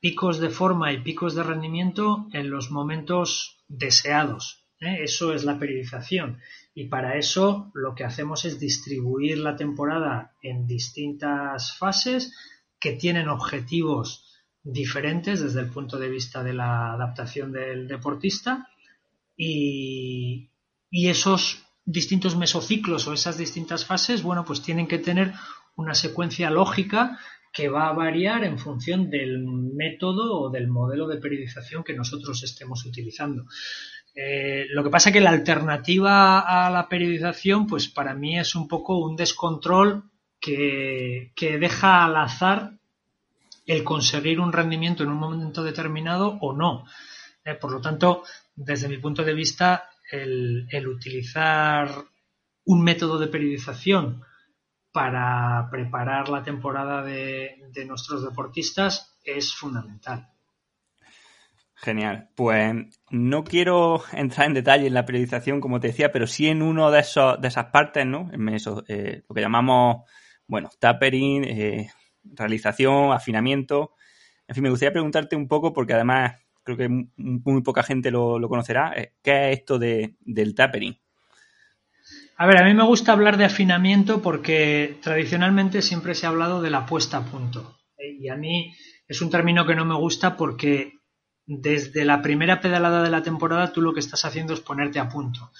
picos 0.00 0.38
de 0.38 0.50
forma 0.50 0.92
y 0.92 1.02
picos 1.02 1.34
de 1.34 1.42
rendimiento 1.42 2.28
en 2.32 2.50
los 2.50 2.70
momentos 2.70 3.64
deseados. 3.68 4.66
¿eh? 4.80 4.98
Eso 5.02 5.32
es 5.32 5.44
la 5.44 5.58
periodización. 5.58 6.40
Y 6.74 6.88
para 6.88 7.16
eso 7.16 7.70
lo 7.74 7.94
que 7.94 8.04
hacemos 8.04 8.44
es 8.44 8.60
distribuir 8.60 9.38
la 9.38 9.56
temporada 9.56 10.34
en 10.42 10.66
distintas 10.66 11.76
fases 11.76 12.34
que 12.78 12.92
tienen 12.92 13.28
objetivos 13.28 14.24
diferentes 14.62 15.40
desde 15.40 15.60
el 15.60 15.70
punto 15.70 15.98
de 15.98 16.10
vista 16.10 16.44
de 16.44 16.52
la 16.52 16.92
adaptación 16.92 17.50
del 17.50 17.88
deportista 17.88 18.68
y, 19.36 20.50
y 20.90 21.08
esos 21.08 21.65
distintos 21.86 22.36
mesociclos 22.36 23.06
o 23.06 23.14
esas 23.14 23.38
distintas 23.38 23.86
fases, 23.86 24.22
bueno, 24.22 24.44
pues 24.44 24.60
tienen 24.60 24.88
que 24.88 24.98
tener 24.98 25.32
una 25.76 25.94
secuencia 25.94 26.50
lógica 26.50 27.18
que 27.52 27.68
va 27.70 27.88
a 27.88 27.92
variar 27.92 28.44
en 28.44 28.58
función 28.58 29.08
del 29.08 29.42
método 29.42 30.40
o 30.40 30.50
del 30.50 30.68
modelo 30.68 31.06
de 31.06 31.16
periodización 31.16 31.84
que 31.84 31.94
nosotros 31.94 32.42
estemos 32.42 32.84
utilizando. 32.84 33.46
Eh, 34.14 34.66
lo 34.70 34.82
que 34.82 34.90
pasa 34.90 35.10
es 35.10 35.14
que 35.14 35.20
la 35.20 35.30
alternativa 35.30 36.40
a 36.40 36.70
la 36.70 36.88
periodización, 36.88 37.66
pues 37.66 37.88
para 37.88 38.14
mí 38.14 38.38
es 38.38 38.54
un 38.54 38.66
poco 38.66 38.98
un 38.98 39.14
descontrol 39.16 40.04
que, 40.40 41.32
deja 41.38 42.04
al 42.04 42.16
azar 42.16 42.72
el 43.66 43.84
conseguir 43.84 44.40
un 44.40 44.52
rendimiento 44.52 45.02
en 45.02 45.10
un 45.10 45.18
momento 45.18 45.62
determinado 45.62 46.38
o 46.40 46.52
no. 46.52 46.84
Eh, 47.44 47.54
por 47.54 47.72
lo 47.72 47.80
tanto, 47.80 48.22
desde 48.54 48.88
mi 48.88 48.98
punto 48.98 49.24
de 49.24 49.34
vista, 49.34 49.90
el, 50.10 50.88
utilizar 50.88 51.88
un 52.64 52.82
método 52.82 53.18
de 53.18 53.28
periodización 53.28 54.22
para 54.92 55.68
preparar 55.70 56.28
la 56.28 56.42
temporada 56.42 57.02
de, 57.02 57.58
nuestros 57.86 58.24
deportistas 58.24 59.18
es 59.24 59.54
fundamental. 59.54 60.28
Genial. 61.74 62.30
Pues 62.34 62.74
no 63.10 63.44
quiero 63.44 64.02
entrar 64.12 64.46
en 64.46 64.54
detalle 64.54 64.86
en 64.86 64.94
la 64.94 65.04
periodización, 65.04 65.60
como 65.60 65.78
te 65.78 65.88
decía, 65.88 66.10
pero 66.10 66.26
sí 66.26 66.48
en 66.48 66.62
uno 66.62 66.90
de 66.90 67.00
esos 67.00 67.38
de 67.38 67.48
esas 67.48 67.66
partes, 67.66 68.06
¿no? 68.06 68.30
En 68.32 68.48
eso, 68.48 68.82
eh, 68.88 69.22
lo 69.28 69.34
que 69.34 69.42
llamamos, 69.42 70.08
bueno, 70.46 70.70
tapering, 70.80 71.44
eh, 71.44 71.90
realización, 72.24 73.12
afinamiento. 73.12 73.92
En 74.48 74.54
fin, 74.54 74.62
me 74.62 74.70
gustaría 74.70 74.92
preguntarte 74.92 75.36
un 75.36 75.48
poco, 75.48 75.74
porque 75.74 75.92
además 75.92 76.36
creo 76.66 76.76
que 76.76 76.88
muy, 76.88 77.62
poca 77.62 77.84
gente 77.84 78.10
lo, 78.10 78.40
conocerá. 78.48 78.92
Eh, 78.96 79.12
¿Qué 79.22 79.52
es 79.52 79.60
esto 79.60 79.78
de, 79.78 80.16
del 80.20 80.54
tapering? 80.54 80.98
A 82.38 82.46
ver, 82.46 82.60
a 82.60 82.64
mí 82.64 82.74
me 82.74 82.84
gusta 82.84 83.12
hablar 83.12 83.36
de 83.38 83.44
afinamiento 83.44 84.20
porque 84.20 84.98
tradicionalmente 85.00 85.80
siempre 85.80 86.14
se 86.14 86.26
ha 86.26 86.30
hablado 86.30 86.60
de 86.60 86.70
la 86.70 86.84
puesta 86.84 87.18
a 87.18 87.24
punto. 87.24 87.78
Eh, 87.96 88.16
y 88.20 88.28
a 88.28 88.36
mí 88.36 88.74
es 89.06 89.22
un 89.22 89.30
término 89.30 89.64
que 89.64 89.76
no 89.76 89.84
me 89.84 89.94
gusta 89.94 90.36
porque 90.36 90.94
desde 91.46 92.04
la 92.04 92.20
primera 92.20 92.60
pedalada 92.60 93.04
de 93.04 93.10
la 93.10 93.22
temporada 93.22 93.72
tú 93.72 93.80
lo 93.80 93.94
que 93.94 94.00
estás 94.00 94.24
haciendo 94.24 94.52
es 94.52 94.60
ponerte 94.60 94.98
a 94.98 95.08
punto. 95.08 95.52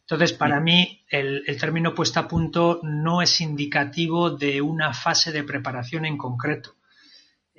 Entonces, 0.00 0.32
para 0.32 0.58
mí, 0.58 1.04
el, 1.08 1.44
el, 1.46 1.60
término 1.60 1.94
puesta 1.94 2.20
a 2.20 2.28
punto 2.28 2.80
no 2.82 3.22
es 3.22 3.40
indicativo 3.42 4.30
de 4.30 4.60
una 4.62 4.94
fase 4.94 5.30
de 5.32 5.44
preparación 5.44 6.06
en 6.06 6.16
concreto. 6.16 6.77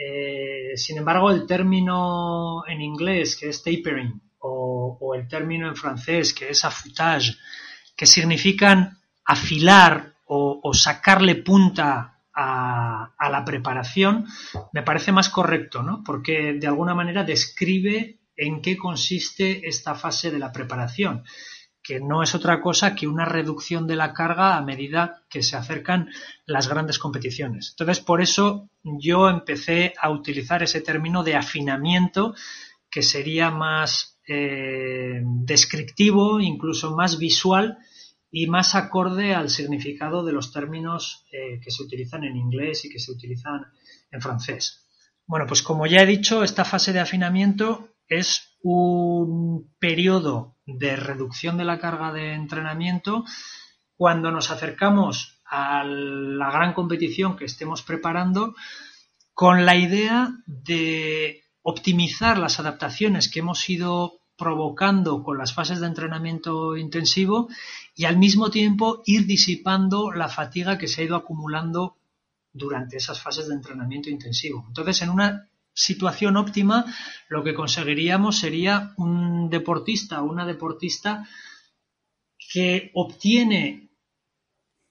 Eh, 0.01 0.77
sin 0.77 0.97
embargo, 0.97 1.29
el 1.29 1.45
término 1.45 2.63
en 2.65 2.79
inglés, 2.79 3.35
que 3.35 3.49
es 3.49 3.61
tapering, 3.61 4.21
o, 4.39 5.13
el 5.13 5.27
término 5.27 5.67
en 5.67 5.75
francés, 5.75 6.33
que 6.33 6.49
es 6.49 6.63
affoutage, 6.63 7.35
que 7.97 8.05
significan 8.05 8.97
afilar 9.25 10.13
o, 10.25 10.73
sacarle 10.73 11.35
punta 11.35 12.21
a, 12.33 13.29
la 13.29 13.43
preparación, 13.43 14.25
me 14.71 14.83
parece 14.83 15.11
más 15.11 15.27
correcto, 15.27 15.83
¿no? 15.83 16.01
Porque 16.05 16.53
de 16.53 16.67
alguna 16.67 16.95
manera 16.95 17.23
describe 17.23 18.19
en 18.37 18.61
qué 18.61 18.77
consiste 18.77 19.67
esta 19.67 19.95
fase 19.95 20.31
de 20.31 20.39
la 20.39 20.51
preparación 20.51 21.25
que 21.89 21.99
no 21.99 22.21
es 22.21 22.35
otra 22.35 22.61
cosa 22.61 22.93
que 22.93 23.07
una 23.07 23.25
reducción 23.25 23.87
de 23.87 23.95
la 23.95 24.13
carga 24.13 24.57
a 24.57 24.61
medida 24.61 25.23
que 25.27 25.41
se 25.41 25.55
acercan 25.55 26.07
las 26.45 26.69
grandes 26.69 26.99
competiciones. 26.99 27.71
Entonces, 27.71 27.99
por 27.99 28.21
eso 28.21 28.69
yo 28.83 29.27
empecé 29.27 29.95
a 29.99 30.11
utilizar 30.11 30.61
ese 30.61 30.81
término 30.81 31.23
de 31.23 31.35
afinamiento 31.35 32.35
que 32.91 33.01
sería 33.01 33.49
más 33.49 34.19
eh, 34.27 35.23
descriptivo, 35.23 36.39
incluso 36.39 36.95
más 36.95 37.17
visual 37.17 37.79
y 38.29 38.45
más 38.45 38.75
acorde 38.75 39.33
al 39.33 39.49
significado 39.49 40.23
de 40.23 40.33
los 40.33 40.53
términos 40.53 41.25
eh, 41.31 41.59
que 41.59 41.71
se 41.71 41.81
utilizan 41.81 42.23
en 42.23 42.37
inglés 42.37 42.85
y 42.85 42.91
que 42.91 42.99
se 42.99 43.11
utilizan 43.11 43.65
en 44.11 44.21
francés. 44.21 44.85
Bueno, 45.25 45.47
pues 45.47 45.63
como 45.63 45.87
ya 45.87 46.03
he 46.03 46.05
dicho, 46.05 46.43
esta 46.43 46.65
fase 46.65 46.93
de 46.93 46.99
afinamiento 46.99 47.88
es 48.09 48.57
un 48.61 49.71
periodo 49.79 50.57
de 50.65 50.95
reducción 50.95 51.57
de 51.57 51.65
la 51.65 51.79
carga 51.79 52.11
de 52.11 52.33
entrenamiento 52.33 53.23
cuando 53.95 54.31
nos 54.31 54.51
acercamos 54.51 55.41
a 55.45 55.83
la 55.83 56.51
gran 56.51 56.73
competición 56.73 57.37
que 57.37 57.45
estemos 57.45 57.81
preparando 57.83 58.55
con 59.33 59.65
la 59.65 59.75
idea 59.75 60.31
de 60.45 61.43
optimizar 61.61 62.37
las 62.37 62.59
adaptaciones 62.59 63.29
que 63.29 63.39
hemos 63.39 63.69
ido 63.69 64.19
provocando 64.37 65.21
con 65.23 65.37
las 65.37 65.53
fases 65.53 65.79
de 65.81 65.87
entrenamiento 65.87 66.77
intensivo 66.77 67.49
y 67.93 68.05
al 68.05 68.17
mismo 68.17 68.49
tiempo 68.49 69.01
ir 69.05 69.25
disipando 69.25 70.11
la 70.11 70.29
fatiga 70.29 70.77
que 70.77 70.87
se 70.87 71.01
ha 71.01 71.05
ido 71.05 71.15
acumulando 71.15 71.97
durante 72.53 72.97
esas 72.97 73.21
fases 73.21 73.49
de 73.49 73.55
entrenamiento 73.55 74.09
intensivo. 74.09 74.65
Entonces, 74.67 75.01
en 75.01 75.09
una 75.09 75.49
situación 75.79 76.35
óptima, 76.35 76.85
lo 77.29 77.43
que 77.43 77.53
conseguiríamos 77.53 78.39
sería 78.39 78.93
un 78.97 79.49
deportista 79.49 80.21
o 80.21 80.29
una 80.29 80.45
deportista 80.45 81.25
que 82.51 82.91
obtiene 82.93 83.89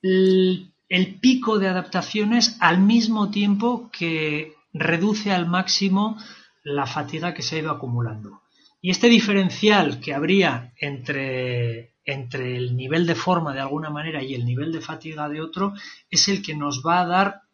el, 0.01 0.73
pico 1.21 1.59
de 1.59 1.69
adaptaciones 1.69 2.57
al 2.61 2.81
mismo 2.81 3.31
tiempo 3.31 3.91
que 3.93 4.55
reduce 4.73 5.31
al 5.31 5.47
máximo 5.47 6.17
la 6.63 6.87
fatiga 6.87 7.35
que 7.35 7.43
se 7.43 7.57
ha 7.57 7.59
ido 7.59 7.71
acumulando. 7.71 8.43
Y 8.81 8.91
este 8.91 9.09
diferencial 9.09 10.01
que 10.01 10.15
habría 10.15 10.73
entre, 10.81 11.97
entre 12.05 12.57
el 12.57 12.77
nivel 12.77 13.07
de 13.07 13.15
forma 13.15 13.53
de 13.53 13.61
alguna 13.61 13.91
manera 13.91 14.23
y 14.23 14.35
el 14.35 14.47
nivel 14.47 14.73
de 14.73 14.81
fatiga 14.81 15.29
de 15.29 15.43
otro 15.43 15.75
es 16.09 16.29
el 16.29 16.43
que 16.43 16.55
nos 16.55 16.83
va 16.87 17.01
a 17.01 17.07
dar 17.07 17.48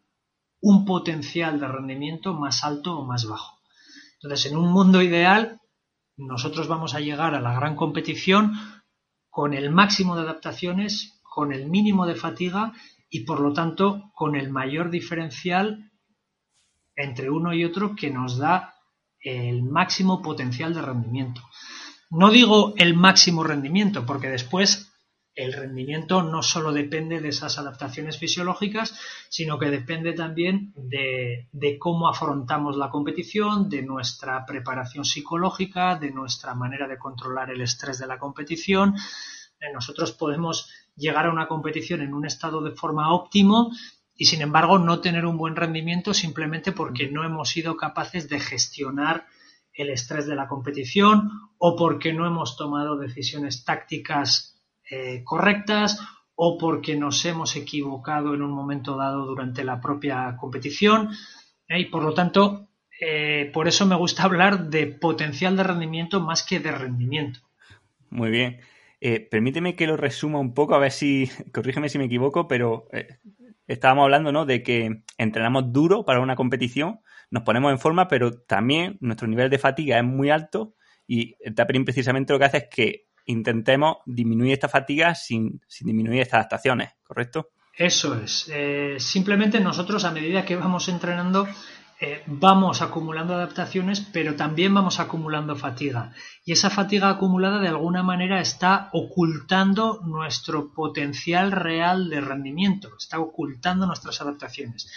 un 0.65 0.83
potencial 0.83 1.59
de 1.59 1.67
rendimiento 1.67 2.33
más 2.33 2.63
alto 2.63 2.97
o 2.97 3.05
más 3.05 3.27
bajo. 3.27 3.59
Entonces, 4.15 4.51
en 4.51 4.57
un 4.57 4.71
mundo 4.71 5.03
ideal, 5.03 5.61
nosotros 6.17 6.67
vamos 6.67 6.95
a 6.95 7.01
llegar 7.01 7.35
a 7.35 7.39
la 7.39 7.53
gran 7.53 7.75
competición 7.75 8.53
con 9.29 9.53
el 9.53 9.69
máximo 9.69 10.15
de 10.15 10.23
adaptaciones, 10.23 11.21
con 11.21 11.53
el 11.53 11.69
mínimo 11.69 12.07
de 12.07 12.15
fatiga 12.15 12.73
y 13.11 13.25
por 13.25 13.41
lo 13.41 13.53
tanto 13.53 14.09
con 14.15 14.35
el 14.35 14.49
mayor 14.49 14.89
diferencial 14.89 15.91
entre 16.95 17.29
uno 17.29 17.53
y 17.53 17.63
otro 17.63 17.95
que 17.95 18.09
nos 18.09 18.39
da 18.39 18.73
el 19.19 19.61
máximo 19.61 20.23
potencial 20.23 20.73
de 20.73 20.81
rendimiento. 20.81 21.41
No 22.09 22.31
digo 22.31 22.73
el 22.77 22.95
máximo 22.95 23.43
rendimiento, 23.43 24.03
porque 24.07 24.29
después 24.29 24.94
el 25.35 25.51
rendimiento 25.51 26.23
no 26.23 26.41
solo 26.41 26.71
depende 26.71 27.19
de 27.19 27.29
esas 27.29 27.59
adaptaciones 27.59 28.17
fisiológicas, 28.17 28.97
sino 29.27 29.59
que 29.59 29.69
depende 29.69 30.13
también 30.13 30.73
de, 30.75 31.77
cómo 31.77 32.07
afrontamos 32.07 32.77
la 32.77 32.89
competición, 32.89 33.69
de 33.69 33.81
nuestra 33.81 34.45
preparación 34.45 35.03
psicológica, 35.03 35.97
de 35.97 36.11
nuestra 36.11 36.55
manera 36.55 36.87
de 36.87 36.97
controlar 36.97 37.51
el 37.51 37.61
estrés 37.61 37.99
de 37.99 38.07
la 38.07 38.17
competición. 38.17 38.95
Eh, 39.59 39.73
nosotros 39.73 40.13
podemos 40.13 40.69
llegar 40.95 41.25
a 41.25 41.31
una 41.31 41.47
competición 41.47 42.01
en 42.01 42.13
un 42.13 42.25
estado 42.25 42.61
de 42.61 42.71
forma 42.71 43.13
óptimo 43.13 43.71
y 44.15 44.25
sin 44.25 44.41
embargo 44.41 44.79
no 44.79 45.01
tener 45.01 45.25
un 45.25 45.37
buen 45.37 45.57
rendimiento 45.57 46.13
simplemente 46.13 46.71
porque 46.71 47.11
no 47.11 47.25
hemos 47.25 47.49
sido 47.49 47.75
capaces 47.75 48.29
de 48.29 48.39
gestionar 48.39 49.25
el 49.73 49.89
estrés 49.89 50.25
de 50.25 50.35
la 50.35 50.47
competición 50.47 51.29
o 51.57 51.75
porque 51.75 52.13
no 52.13 52.25
hemos 52.25 52.55
tomado 52.55 52.97
decisiones 52.97 53.65
tácticas 53.65 54.54
eh, 54.89 55.23
correctas 55.23 55.99
o 56.35 56.57
porque 56.57 56.95
nos 56.95 57.23
hemos 57.25 57.55
equivocado 57.55 58.33
en 58.33 58.41
un 58.41 58.51
momento 58.51 58.97
dado 58.97 59.25
durante 59.25 59.63
la 59.63 59.79
propia 59.79 60.35
competición 60.37 61.09
¿eh? 61.67 61.79
y 61.79 61.85
por 61.85 62.03
lo 62.03 62.13
tanto 62.13 62.67
eh, 62.99 63.49
por 63.53 63.67
eso 63.67 63.85
me 63.85 63.95
gusta 63.95 64.23
hablar 64.25 64.69
de 64.69 64.87
potencial 64.87 65.57
de 65.57 65.63
rendimiento 65.63 66.19
más 66.19 66.43
que 66.43 66.59
de 66.59 66.71
rendimiento. 66.71 67.39
Muy 68.09 68.29
bien. 68.29 68.59
permíteme 69.31 69.75
que 69.75 69.87
lo 69.87 69.97
resuma 69.97 70.39
un 70.39 70.53
poco, 70.53 70.75
a 70.75 70.79
ver 70.79 70.91
si, 70.91 71.29
corrígeme 71.53 71.89
si 71.89 71.97
me 71.97 72.05
equivoco, 72.05 72.47
pero 72.47 72.87
estábamos 73.67 74.03
hablando 74.03 74.31
¿no? 74.31 74.45
de 74.45 74.63
que 74.63 75.03
entrenamos 75.17 75.71
duro 75.71 76.05
para 76.05 76.21
una 76.21 76.35
competición, 76.35 76.99
nos 77.31 77.43
ponemos 77.43 77.71
en 77.71 77.79
forma, 77.79 78.07
pero 78.07 78.31
también 78.41 78.97
nuestro 79.01 79.27
nivel 79.27 79.49
de 79.49 79.57
fatiga 79.57 79.97
es 79.97 80.03
muy 80.03 80.29
alto 80.29 80.75
y 81.07 81.35
el 81.39 81.55
tapering 81.55 81.85
precisamente 81.85 82.33
lo 82.33 82.39
que 82.39 82.45
hace 82.45 82.57
es 82.57 82.67
que 82.69 83.04
intentemos 83.25 83.97
disminuir 84.05 84.53
esta 84.53 84.69
fatiga 84.69 85.15
sin, 85.15 85.61
disminuir 85.81 86.21
estas 86.21 86.39
adaptaciones, 86.39 86.91
¿correcto? 87.03 87.49
Eso 87.77 88.15
es. 88.15 88.49
Eh, 88.53 88.95
simplemente 88.99 89.59
nosotros 89.59 90.05
a 90.05 90.11
medida 90.11 90.45
que 90.45 90.55
vamos 90.55 90.87
entrenando 90.87 91.47
eh, 91.97 92.23
vamos 92.25 92.81
acumulando 92.81 93.35
adaptaciones, 93.35 94.01
pero 94.01 94.35
también 94.35 94.73
vamos 94.73 94.99
acumulando 94.99 95.55
fatiga. 95.55 96.11
Y 96.43 96.51
esa 96.51 96.69
fatiga 96.69 97.09
acumulada 97.09 97.59
de 97.59 97.69
alguna 97.69 98.03
manera 98.03 98.41
está 98.41 98.89
ocultando 98.91 100.01
nuestro 100.03 100.73
potencial 100.73 101.53
real 101.53 102.09
de 102.09 102.19
rendimiento, 102.19 102.89
está 102.97 103.19
ocultando 103.19 103.87
nuestras 103.87 104.19
adaptaciones. 104.19 104.91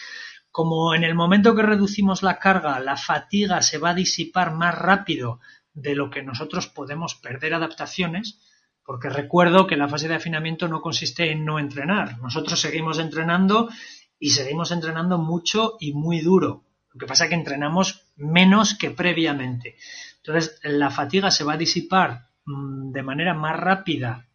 Como 0.50 0.92
en 0.92 1.04
el 1.04 1.14
momento 1.14 1.54
que 1.54 1.62
reducimos 1.62 2.24
la 2.24 2.40
carga, 2.40 2.80
la 2.80 2.96
fatiga 2.96 3.62
se 3.62 3.78
va 3.78 3.90
a 3.90 3.94
disipar 3.94 4.54
más 4.54 4.74
rápido 4.74 5.38
de 5.80 5.94
lo 5.94 6.10
que 6.10 6.22
nosotros 6.22 6.66
podemos 6.66 7.14
perder 7.14 7.54
adaptaciones, 7.54 8.40
porque 8.84 9.10
recuerdo 9.10 9.66
que 9.66 9.76
la 9.76 9.88
fase 9.88 10.08
de 10.08 10.14
afinamiento 10.14 10.66
no 10.68 10.80
consiste 10.80 11.30
en 11.30 11.44
no 11.44 11.58
entrenar. 11.58 12.18
Nosotros 12.18 12.60
seguimos 12.60 12.98
entrenando 12.98 13.68
y 14.18 14.30
seguimos 14.30 14.72
entrenando 14.72 15.18
mucho 15.18 15.76
y 15.78 15.92
muy 15.92 16.20
duro. 16.20 16.64
Lo 16.92 16.98
que 16.98 17.06
pasa 17.06 17.24
es 17.24 17.30
que 17.30 17.36
entrenamos 17.36 18.06
menos 18.16 18.74
que 18.74 18.90
previamente. 18.90 19.76
Entonces, 20.16 20.58
la 20.62 20.90
fatiga 20.90 21.30
se 21.30 21.44
va 21.44 21.52
a 21.52 21.58
disipar 21.58 22.28
mm, 22.44 22.90
de 22.90 23.02
manera 23.02 23.34
más 23.34 23.56
rápida 23.56 24.26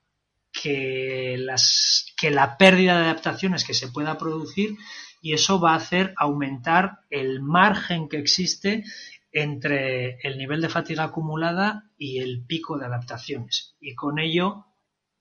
que, 0.51 1.35
las, 1.39 2.13
que 2.15 2.29
la 2.29 2.57
pérdida 2.57 2.97
de 2.97 3.05
adaptaciones 3.05 3.65
que 3.65 3.73
se 3.73 3.89
pueda 3.89 4.17
producir 4.17 4.77
y 5.21 5.33
eso 5.33 5.59
va 5.59 5.73
a 5.73 5.77
hacer 5.77 6.13
aumentar 6.17 6.99
el 7.09 7.41
margen 7.41 8.07
que 8.07 8.17
existe 8.17 8.83
entre 9.33 10.19
el 10.21 10.37
nivel 10.37 10.61
de 10.61 10.69
fatiga 10.69 11.05
acumulada 11.05 11.89
y 11.97 12.19
el 12.19 12.45
pico 12.45 12.77
de 12.77 12.85
adaptaciones. 12.85 13.75
Y 13.81 13.95
con 13.95 14.19
ello 14.19 14.67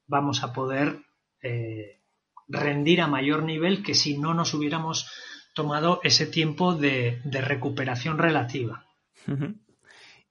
vamos 0.06 0.44
a 0.44 0.52
poder 0.52 0.98
eh, 1.42 2.02
rendir 2.46 3.00
a 3.00 3.06
mayor 3.06 3.42
nivel 3.42 3.82
que 3.82 3.94
si 3.94 4.18
no 4.18 4.34
nos 4.34 4.52
hubiéramos 4.52 5.10
tomado 5.54 6.00
ese 6.04 6.26
tiempo 6.26 6.74
de, 6.74 7.20
recuperación 7.24 8.18
relativa. 8.18 8.86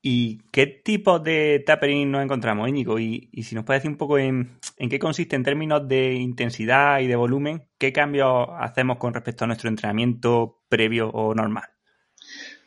¿Y 0.03 0.39
qué 0.51 0.67
tipo 0.67 1.19
de 1.19 1.63
tapering 1.65 2.11
nos 2.11 2.23
encontramos, 2.23 2.69
Íñigo? 2.69 2.99
Y, 2.99 3.29
si 3.43 3.55
nos 3.55 3.63
puede 3.65 3.79
decir 3.79 3.91
un 3.91 3.97
poco 3.97 4.19
en, 4.19 4.59
en, 4.77 4.89
qué 4.89 4.99
consiste 4.99 5.35
en 5.35 5.43
términos 5.43 5.87
de 5.87 6.13
intensidad 6.13 6.99
y 6.99 7.07
de 7.07 7.15
volumen, 7.15 7.67
qué 7.79 7.91
cambios 7.91 8.47
hacemos 8.59 8.97
con 8.97 9.13
respecto 9.13 9.43
a 9.43 9.47
nuestro 9.47 9.69
entrenamiento 9.69 10.63
previo 10.69 11.09
o 11.09 11.33
normal. 11.33 11.70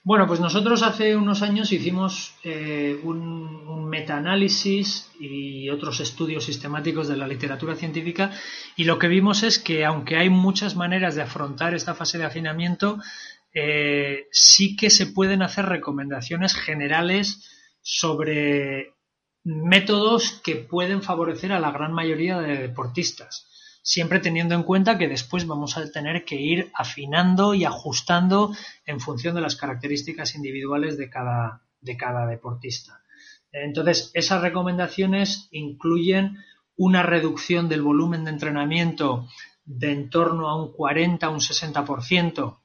Bueno, 0.06 0.26
pues 0.26 0.38
nosotros 0.38 0.82
hace 0.82 1.16
unos 1.16 1.40
años 1.40 1.72
hicimos 1.72 2.34
eh, 2.44 3.00
un, 3.04 3.66
un 3.66 3.88
metaanálisis 3.88 5.10
y 5.18 5.70
otros 5.70 5.98
estudios 6.00 6.44
sistemáticos 6.44 7.08
de 7.08 7.16
la 7.16 7.26
literatura 7.26 7.74
científica 7.74 8.30
y 8.76 8.84
lo 8.84 8.98
que 8.98 9.08
vimos 9.08 9.42
es 9.42 9.58
que 9.58 9.82
aunque 9.86 10.18
hay 10.18 10.28
muchas 10.28 10.76
maneras 10.76 11.14
de 11.14 11.22
afrontar 11.22 11.72
esta 11.72 11.94
fase 11.94 12.18
de 12.18 12.26
afinamiento, 12.26 12.98
eh, 13.54 14.26
sí 14.30 14.76
que 14.76 14.90
se 14.90 15.06
pueden 15.06 15.40
hacer 15.40 15.64
recomendaciones 15.64 16.54
generales 16.54 17.48
sobre 17.80 18.92
métodos 19.42 20.38
que 20.44 20.56
pueden 20.56 21.00
favorecer 21.00 21.50
a 21.50 21.60
la 21.60 21.72
gran 21.72 21.94
mayoría 21.94 22.40
de 22.40 22.58
deportistas 22.58 23.53
siempre 23.84 24.18
teniendo 24.18 24.54
en 24.54 24.62
cuenta 24.62 24.96
que 24.96 25.08
después 25.08 25.46
vamos 25.46 25.76
a 25.76 25.92
tener 25.92 26.24
que 26.24 26.36
ir 26.36 26.72
afinando 26.74 27.52
y 27.52 27.66
ajustando 27.66 28.56
en 28.86 28.98
función 28.98 29.34
de 29.34 29.42
las 29.42 29.56
características 29.56 30.34
individuales 30.34 30.96
de 30.96 31.10
cada, 31.10 31.62
de 31.82 31.96
cada 31.96 32.26
deportista. 32.26 33.02
Entonces, 33.52 34.10
esas 34.14 34.40
recomendaciones 34.40 35.48
incluyen 35.52 36.38
una 36.76 37.02
reducción 37.02 37.68
del 37.68 37.82
volumen 37.82 38.24
de 38.24 38.30
entrenamiento 38.30 39.28
de 39.66 39.92
en 39.92 40.08
torno 40.08 40.48
a 40.48 40.56
un 40.56 40.72
40 40.72 41.26
a 41.26 41.30
un 41.30 41.40
60% 41.40 42.58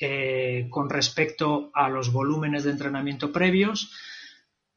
eh, 0.00 0.66
con 0.68 0.90
respecto 0.90 1.70
a 1.74 1.88
los 1.88 2.12
volúmenes 2.12 2.64
de 2.64 2.72
entrenamiento 2.72 3.32
previos, 3.32 3.92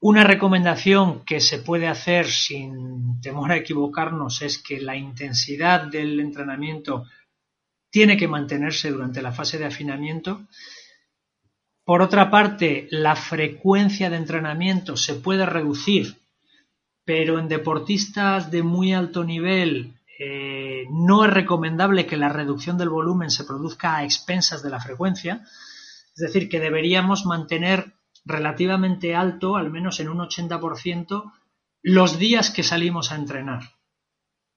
una 0.02 0.24
recomendación 0.24 1.26
que 1.26 1.42
se 1.42 1.60
puede 1.60 1.88
hacer 1.88 2.28
sin 2.28 3.20
temor 3.22 3.52
a 3.52 3.58
equivocarnos 3.58 4.42
es 4.42 4.58
que 4.58 4.80
la 4.80 4.96
intensidad 4.96 5.84
del 5.84 6.20
entrenamiento 6.20 7.06
tiene 7.90 8.16
que 8.16 8.28
mantenerse 8.28 8.92
durante 8.92 9.22
la 9.22 9.34
fase 9.34 9.58
de 9.58 9.66
afinamiento. 9.66 10.48
Por 11.84 12.02
otra 12.02 12.30
parte, 12.30 12.88
la 12.92 13.16
frecuencia 13.16 14.10
de 14.10 14.18
entrenamiento 14.18 14.96
se 14.96 15.16
puede 15.16 15.46
reducir, 15.46 16.16
pero 17.04 17.40
en 17.40 17.50
deportistas 17.50 18.52
de 18.52 18.64
muy 18.64 18.94
alto 18.94 19.24
nivel 19.24 19.96
eh, 20.18 20.86
no 20.92 21.26
es 21.26 21.34
recomendable 21.34 22.06
que 22.06 22.16
la 22.16 22.30
reducción 22.30 22.78
del 22.78 22.90
volumen 22.90 23.32
se 23.32 23.44
produzca 23.44 23.98
a 23.98 24.04
expensas 24.06 24.64
de 24.64 24.70
la 24.70 24.80
frecuencia. 24.80 25.42
Es 26.16 26.22
decir, 26.22 26.48
que 26.48 26.60
deberíamos 26.60 27.26
mantener 27.26 27.94
relativamente 28.30 29.16
alto, 29.16 29.58
al 29.58 29.72
menos 29.72 30.00
en 30.00 30.10
un 30.10 30.20
80%, 30.20 31.34
los 31.82 32.20
días 32.20 32.52
que 32.52 32.64
salimos 32.64 33.12
a 33.12 33.16
entrenar. 33.16 33.62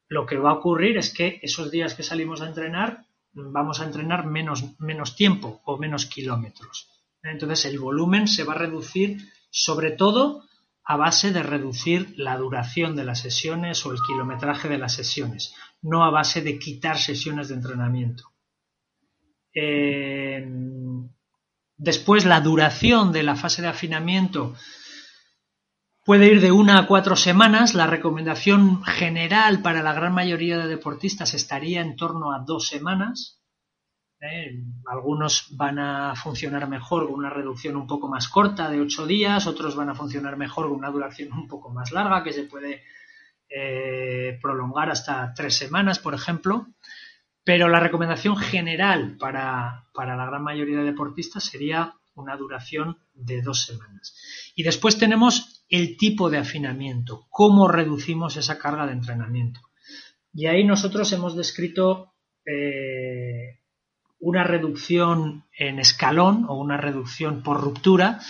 Lo 0.08 0.26
que 0.26 0.36
va 0.36 0.50
a 0.50 0.54
ocurrir 0.54 0.98
es 0.98 1.12
que 1.12 1.40
esos 1.42 1.70
días 1.70 1.94
que 1.94 2.02
salimos 2.02 2.42
a 2.42 2.48
entrenar 2.48 3.06
vamos 3.32 3.80
a 3.80 3.86
entrenar 3.86 4.26
menos, 4.26 4.78
menos 4.78 5.16
tiempo 5.16 5.62
o 5.64 5.78
menos 5.78 6.04
kilómetros. 6.04 6.90
Entonces 7.22 7.64
el 7.64 7.78
volumen 7.78 8.28
se 8.28 8.44
va 8.44 8.52
a 8.52 8.58
reducir 8.58 9.18
sobre 9.50 9.92
todo 9.92 10.44
a 10.84 10.96
base 10.96 11.32
de 11.32 11.42
reducir 11.42 12.12
la 12.18 12.36
duración 12.36 12.94
de 12.94 13.04
las 13.04 13.20
sesiones 13.20 13.86
o 13.86 13.92
el 13.92 14.00
kilometraje 14.06 14.68
de 14.68 14.78
las 14.78 14.94
sesiones, 14.94 15.54
no 15.80 16.04
a 16.04 16.10
base 16.10 16.42
de 16.42 16.58
quitar 16.58 16.98
sesiones 16.98 17.48
de 17.48 17.54
entrenamiento. 17.54 18.24
Eh, 19.54 20.44
Después, 21.82 22.24
la 22.24 22.40
duración 22.40 23.12
de 23.12 23.22
la 23.24 23.34
fase 23.34 23.60
de 23.62 23.68
afinamiento 23.68 24.54
Puede 26.04 26.26
ir 26.26 26.40
de 26.40 26.50
una 26.50 26.80
a 26.80 26.86
cuatro 26.88 27.14
semanas. 27.14 27.74
La 27.74 27.86
recomendación 27.86 28.82
general 28.82 29.62
para 29.62 29.84
la 29.84 29.92
gran 29.92 30.12
mayoría 30.12 30.58
de 30.58 30.66
deportistas 30.66 31.32
estaría 31.32 31.80
en 31.80 31.94
torno 31.94 32.32
a 32.32 32.40
dos 32.40 32.66
semanas. 32.66 33.40
¿eh? 34.20 34.64
Algunos 34.86 35.56
van 35.56 35.78
a 35.78 36.16
funcionar 36.16 36.68
mejor 36.68 37.06
con 37.06 37.14
una 37.14 37.30
reducción 37.30 37.76
un 37.76 37.86
poco 37.86 38.08
más 38.08 38.26
corta 38.26 38.68
de 38.68 38.80
ocho 38.80 39.06
días, 39.06 39.46
otros 39.46 39.76
van 39.76 39.90
a 39.90 39.94
funcionar 39.94 40.36
mejor 40.36 40.68
con 40.68 40.78
una 40.78 40.90
duración 40.90 41.32
un 41.34 41.46
poco 41.46 41.70
más 41.70 41.92
larga 41.92 42.24
que 42.24 42.32
se 42.32 42.44
puede 42.44 42.82
eh, 43.48 44.40
prolongar 44.42 44.90
hasta 44.90 45.32
tres 45.34 45.56
semanas, 45.56 46.00
por 46.00 46.14
ejemplo. 46.14 46.66
Pero 47.44 47.68
la 47.68 47.80
recomendación 47.80 48.36
general 48.36 49.16
para, 49.18 49.88
para 49.92 50.16
la 50.16 50.26
gran 50.26 50.42
mayoría 50.42 50.78
de 50.78 50.84
deportistas 50.84 51.44
sería 51.44 51.94
una 52.14 52.36
duración 52.36 52.98
de 53.14 53.42
dos 53.42 53.64
semanas. 53.64 54.14
Y 54.54 54.62
después 54.62 54.98
tenemos 54.98 55.64
el 55.68 55.96
tipo 55.96 56.30
de 56.30 56.38
afinamiento, 56.38 57.26
cómo 57.30 57.68
reducimos 57.68 58.36
esa 58.36 58.58
carga 58.58 58.86
de 58.86 58.92
entrenamiento. 58.92 59.60
Y 60.34 60.46
ahí 60.46 60.64
nosotros 60.64 61.12
hemos 61.12 61.36
descrito 61.36 62.14
eh, 62.46 63.60
una 64.18 64.44
reducción 64.44 65.44
en 65.56 65.78
escalón 65.78 66.46
o 66.48 66.54
una 66.54 66.76
reducción 66.76 67.42
por 67.42 67.60
ruptura 67.60 68.20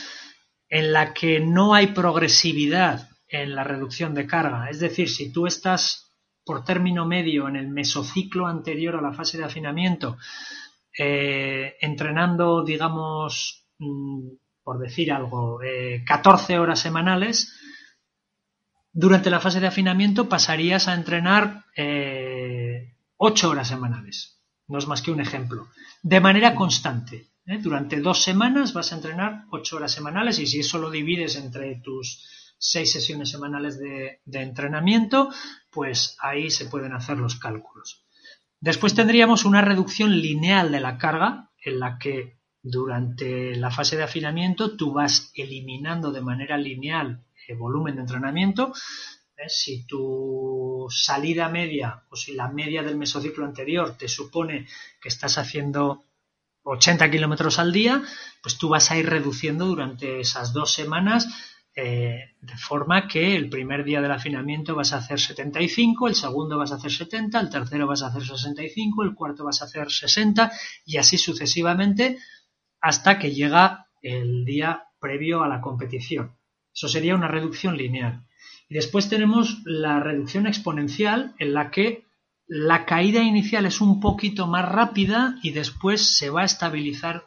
en 0.69 0.93
la 0.93 1.13
que 1.13 1.39
no 1.39 1.75
hay 1.75 1.89
progresividad 1.89 3.11
en 3.29 3.55
la 3.55 3.65
reducción 3.65 4.15
de 4.15 4.27
carga. 4.27 4.69
Es 4.71 4.81
decir, 4.81 5.09
si 5.09 5.33
tú 5.33 5.47
estás 5.47 6.12
por 6.45 6.65
término 6.65 7.07
medio 7.07 7.49
en 7.49 7.57
el 7.57 7.69
mesociclo 7.69 8.47
anterior 8.47 8.97
a 8.97 9.03
la 9.03 9.13
fase 9.13 9.39
de 9.39 9.45
afinamiento, 9.45 10.17
eh, 10.99 11.77
entrenando, 11.81 12.65
digamos, 12.65 13.67
mm, 13.79 14.29
por 14.63 14.79
decir 14.79 15.13
algo, 15.13 15.61
14 16.07 16.55
eh, 16.55 16.59
horas 16.59 16.81
semanales, 16.81 17.53
durante 18.93 19.31
la 19.31 19.41
fase 19.41 19.61
de 19.61 19.69
afinamiento 19.69 20.29
pasarías 20.29 20.87
a 20.87 20.95
entrenar 20.95 21.65
8 21.75 21.77
eh, 21.77 22.95
horas 23.49 23.69
semanales. 23.69 24.39
No 24.69 24.79
es 24.79 24.87
más 24.87 25.03
que 25.03 25.11
un 25.11 25.21
ejemplo. 25.21 25.69
De 26.03 26.21
manera 26.21 26.55
constante. 26.55 27.29
Durante 27.45 28.01
dos 28.01 28.23
semanas 28.23 28.73
vas 28.73 28.93
a 28.93 28.97
entrenar 28.97 29.45
8 29.51 29.77
horas 29.77 29.93
semanales 29.93 30.39
y 30.39 30.47
si 30.47 30.61
eso 30.61 30.79
lo 30.79 30.91
divides 30.91 31.37
entre 31.37 31.77
tus 31.77 32.42
seis 32.63 32.93
sesiones 32.93 33.29
semanales 33.29 33.77
de, 33.81 34.21
entrenamiento, 34.25 35.31
pues 35.69 36.17
ahí 36.21 36.49
se 36.49 36.67
pueden 36.67 36.93
hacer 36.93 37.19
los 37.19 37.35
cálculos. 37.35 38.07
Después 38.61 38.95
tendríamos 38.95 39.45
una 39.45 39.63
reducción 39.63 40.21
lineal 40.21 40.71
de 40.71 40.79
la 40.79 40.97
carga 40.97 41.51
en 41.61 41.81
la 41.81 41.99
que 41.99 42.39
durante 42.63 43.57
la 43.57 43.73
fase 43.73 43.97
de 43.97 44.05
afinamiento 44.05 44.77
tú 44.77 44.93
vas 44.93 45.33
eliminando 45.35 46.13
de 46.13 46.21
manera 46.21 46.57
lineal 46.57 47.25
el 47.49 47.57
volumen 47.57 47.97
de 47.97 48.03
entrenamiento. 48.03 48.73
Si 49.49 49.85
tu 49.85 50.87
salida 50.89 51.49
media 51.49 52.05
o 52.11 52.17
si 52.17 52.33
la 52.33 52.47
media 52.49 52.85
del 52.85 52.97
mesociclo 52.97 53.45
anterior 53.45 53.97
te 53.99 54.07
supone 54.07 54.69
que 55.01 55.09
estás 55.09 55.37
haciendo 55.37 56.05
80 56.63 57.11
kilómetros 57.11 57.59
al 57.59 57.73
día, 57.73 58.05
pues 58.41 58.57
tú 58.57 58.69
vas 58.69 58.93
a 58.93 58.97
ir 58.97 59.11
reduciendo 59.11 59.67
durante 59.67 60.21
esas 60.21 60.53
dos 60.53 60.73
semanas 60.73 61.27
eh, 61.75 62.35
de 62.39 62.57
forma 62.59 63.09
que 63.09 63.35
el 63.35 63.49
primer 63.49 63.83
día 63.83 64.03
del 64.03 64.11
afinamiento 64.11 64.75
vas 64.75 64.93
a 64.93 64.99
hacer 64.99 65.19
75, 65.19 66.07
el 66.07 66.15
segundo 66.15 66.59
vas 66.59 66.71
a 66.71 66.75
hacer 66.75 66.91
70, 66.91 67.41
el 67.41 67.49
tercero 67.49 67.87
vas 67.87 68.03
a 68.03 68.09
hacer 68.09 68.25
65, 68.25 69.03
el 69.05 69.15
cuarto 69.15 69.45
vas 69.45 69.63
a 69.63 69.65
hacer 69.65 69.91
60 69.91 70.53
y 70.85 70.99
así 70.99 71.17
sucesivamente 71.17 72.19
hasta 72.79 73.19
que 73.19 73.33
llega 73.33 73.87
el 74.03 74.45
día 74.45 74.85
previo 75.01 75.43
a 75.43 75.49
la 75.49 75.63
competición. 75.63 76.37
Eso 76.75 76.89
sería 76.89 77.15
una 77.15 77.29
reducción 77.29 77.79
lineal. 77.79 78.27
Y 78.69 78.75
después 78.75 79.09
tenemos 79.09 79.63
la 79.65 79.99
reducción 80.01 80.47
exponencial 80.47 81.35
en 81.39 81.55
la 81.55 81.71
que 81.71 82.05
la 82.47 82.85
caída 82.85 83.23
inicial 83.23 83.65
es 83.65 83.81
un 83.81 83.99
poquito 83.99 84.47
más 84.47 84.69
rápida 84.69 85.37
y 85.43 85.53
después 85.53 86.19
se 86.19 86.29
va 86.29 86.43
a 86.43 86.47
estabilizar 86.47 87.25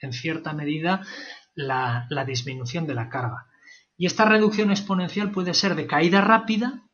en 0.00 0.12
cierta 0.12 0.52
medida 0.52 1.02
la 1.54 2.24
disminución 2.26 2.86
de 2.86 2.94
la 2.94 3.08
carga. 3.08 3.47
Y 4.00 4.06
esta 4.06 4.24
reducción 4.24 4.70
exponencial 4.70 5.32
puede 5.32 5.54
ser 5.54 5.74
de 5.74 5.88
caída 5.88 6.20
rápida 6.20 6.84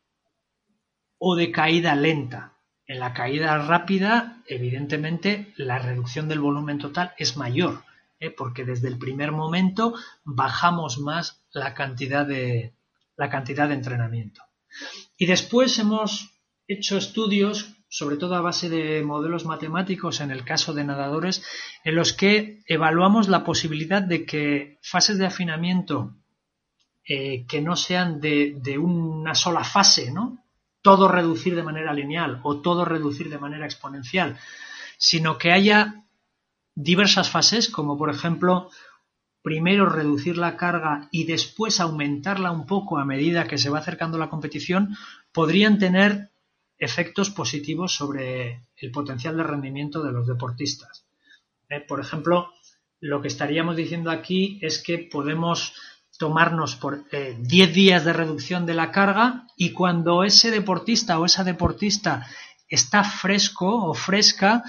o 1.19 1.37
de 1.37 1.53
caída 1.53 1.95
lenta. 1.95 2.57
En 2.87 2.99
la 2.99 3.13
caída 3.13 3.59
rápida, 3.59 4.43
evidentemente, 4.47 5.53
la 5.57 5.79
reducción 5.79 6.29
del 6.29 6.41
volumen 6.41 6.79
total 6.79 7.13
es 7.19 7.37
mayor, 7.37 7.85
¿eh? 8.21 8.31
porque 8.31 8.65
desde 8.65 8.89
el 8.89 8.99
primer 8.99 9.33
momento 9.33 9.95
bajamos 10.25 10.99
más 10.99 11.45
la 11.53 11.75
cantidad, 11.75 12.27
de, 12.27 12.75
la 13.19 13.29
cantidad 13.29 13.69
de 13.69 13.75
entrenamiento. 13.75 14.43
Y 15.19 15.27
después 15.27 15.79
hemos 15.79 16.31
hecho 16.67 16.97
estudios, 16.97 17.77
sobre 17.89 18.17
todo 18.17 18.35
a 18.35 18.41
base 18.41 18.71
de 18.71 19.03
modelos 19.03 19.45
matemáticos 19.45 20.23
en 20.23 20.31
el 20.31 20.45
caso 20.45 20.73
de 20.73 20.85
nadadores, 20.85 21.45
en 21.85 21.97
los 21.97 22.15
que 22.15 22.63
evaluamos 22.67 23.29
la 23.29 23.45
posibilidad 23.45 24.01
de 24.01 24.25
que 24.25 24.79
fases 24.83 25.19
de 25.19 25.27
afinamiento 25.27 26.17
eh, 27.07 27.45
que 27.47 27.61
no 27.61 27.77
sean 27.77 28.21
de, 28.21 28.79
una 28.79 29.35
sola 29.35 29.63
fase, 29.63 30.11
¿no? 30.11 30.39
Todo 30.81 31.09
reducir 31.09 31.55
de 31.55 31.63
manera 31.63 31.93
lineal 31.93 32.41
o 32.43 32.61
todo 32.61 32.85
reducir 32.85 33.29
de 33.29 33.39
manera 33.39 33.67
exponencial, 33.67 34.39
sino 34.97 35.37
que 35.37 35.53
haya 35.53 36.05
diversas 36.75 37.31
fases, 37.31 37.69
como 37.69 37.99
por 37.99 38.11
ejemplo, 38.11 38.71
primero 39.43 39.87
reducir 39.87 40.39
la 40.39 40.57
carga 40.57 41.09
y 41.11 41.25
después 41.25 41.79
aumentarla 41.79 42.51
un 42.51 42.65
poco 42.65 42.99
a 42.99 43.05
medida 43.05 43.47
que 43.47 43.59
se 43.59 43.69
va 43.69 43.81
acercando 43.81 44.17
la 44.17 44.31
competición, 44.31 44.97
podrían 45.33 45.79
tener 45.79 46.31
efectos 46.79 47.29
positivos 47.31 47.95
sobre 47.95 48.63
el 48.77 48.91
potencial 48.91 49.37
de 49.37 49.43
rendimiento 49.43 50.03
de 50.03 50.13
los 50.13 50.27
deportistas. 50.27 51.07
Eh, 51.69 51.81
por 51.81 52.01
ejemplo, 52.01 52.51
lo 53.01 53.21
que 53.21 53.29
estaríamos 53.29 53.77
diciendo 53.77 54.11
aquí 54.11 54.59
es 54.63 54.83
que 54.83 54.99
podemos 54.99 55.75
tomarnos 56.19 56.77
por 56.77 57.09
10 57.11 57.13
eh, 57.13 57.73
días 57.73 58.05
de 58.05 58.13
reducción 58.13 58.67
de 58.67 58.75
la 58.75 58.91
carga 58.91 59.47
y 59.57 59.73
cuando 59.73 60.25
ese 60.25 60.51
deportista 60.51 61.19
o 61.19 61.25
esa 61.25 61.45
deportista 61.45 62.27
está 62.69 63.05
fresco 63.05 63.87
o 63.87 63.95
fresca, 63.95 64.63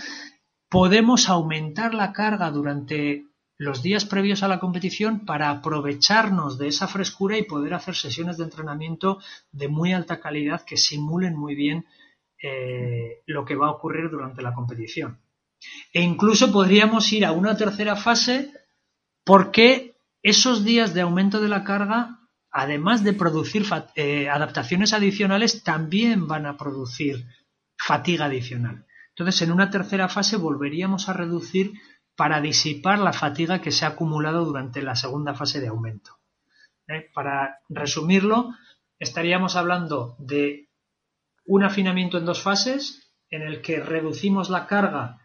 podemos 0.70 1.30
aumentar 1.30 1.94
la 1.94 2.12
carga 2.14 2.52
durante 2.52 3.26
los 3.58 3.82
días 3.82 4.06
previos 4.06 4.44
a 4.44 4.48
la 4.48 4.60
competición 4.60 5.26
para 5.26 5.50
aprovecharnos 5.50 6.58
de 6.58 6.68
esa 6.68 6.88
frescura 6.88 7.38
y 7.38 7.44
poder 7.44 7.74
hacer 7.74 7.96
sesiones 7.96 8.38
de 8.38 8.44
entrenamiento 8.44 9.20
de 9.52 9.68
muy 9.68 9.94
alta 9.94 10.20
calidad 10.20 10.64
que 10.66 10.78
simulen 10.78 11.38
muy 11.38 11.56
bien 11.56 11.86
eh, 12.42 13.22
lo 13.28 13.46
que 13.46 13.56
va 13.56 13.68
a 13.68 13.72
ocurrir 13.72 14.10
durante 14.10 14.42
la 14.42 14.54
competición. 14.54 15.20
E 15.94 16.02
incluso 16.02 16.52
podríamos 16.52 17.12
ir 17.14 17.26
a 17.26 17.32
una 17.32 17.56
tercera 17.56 17.96
fase 17.96 18.52
porque 19.24 19.85
esos 20.26 20.66
días 20.66 20.96
de 20.96 21.02
aumento 21.02 21.40
de 21.40 21.50
la 21.50 21.64
carga, 21.64 22.20
además 22.50 23.04
de 23.04 23.14
producir 23.14 23.64
eh, 23.94 24.28
adaptaciones 24.28 24.92
adicionales, 24.92 25.62
también 25.62 26.26
van 26.26 26.48
a 26.48 26.58
producir 26.58 27.28
fatiga 27.78 28.26
adicional. 28.26 28.88
Entonces, 29.10 29.44
en 29.44 29.52
una 29.52 29.70
tercera 29.70 30.10
fase 30.10 30.38
volveríamos 30.38 31.10
a 31.10 31.14
reducir 31.14 31.74
para 32.16 32.42
disipar 32.42 32.98
la 32.98 33.14
fatiga 33.14 33.62
que 33.62 33.70
se 33.70 33.86
ha 33.86 33.90
acumulado 33.90 34.44
durante 34.46 34.82
la 34.82 34.96
segunda 34.96 35.36
fase 35.36 35.62
de 35.62 35.68
aumento. 35.68 36.18
¿Eh? 36.88 37.12
Para 37.14 37.60
resumirlo, 37.70 38.50
estaríamos 38.98 39.56
hablando 39.56 40.16
de 40.18 40.70
un 41.46 41.64
afinamiento 41.64 42.18
en 42.18 42.26
dos 42.26 42.42
fases, 42.42 43.14
en 43.30 43.44
el 43.44 43.62
que 43.62 43.80
reducimos 43.80 44.50
la 44.50 44.66
carga 44.66 45.22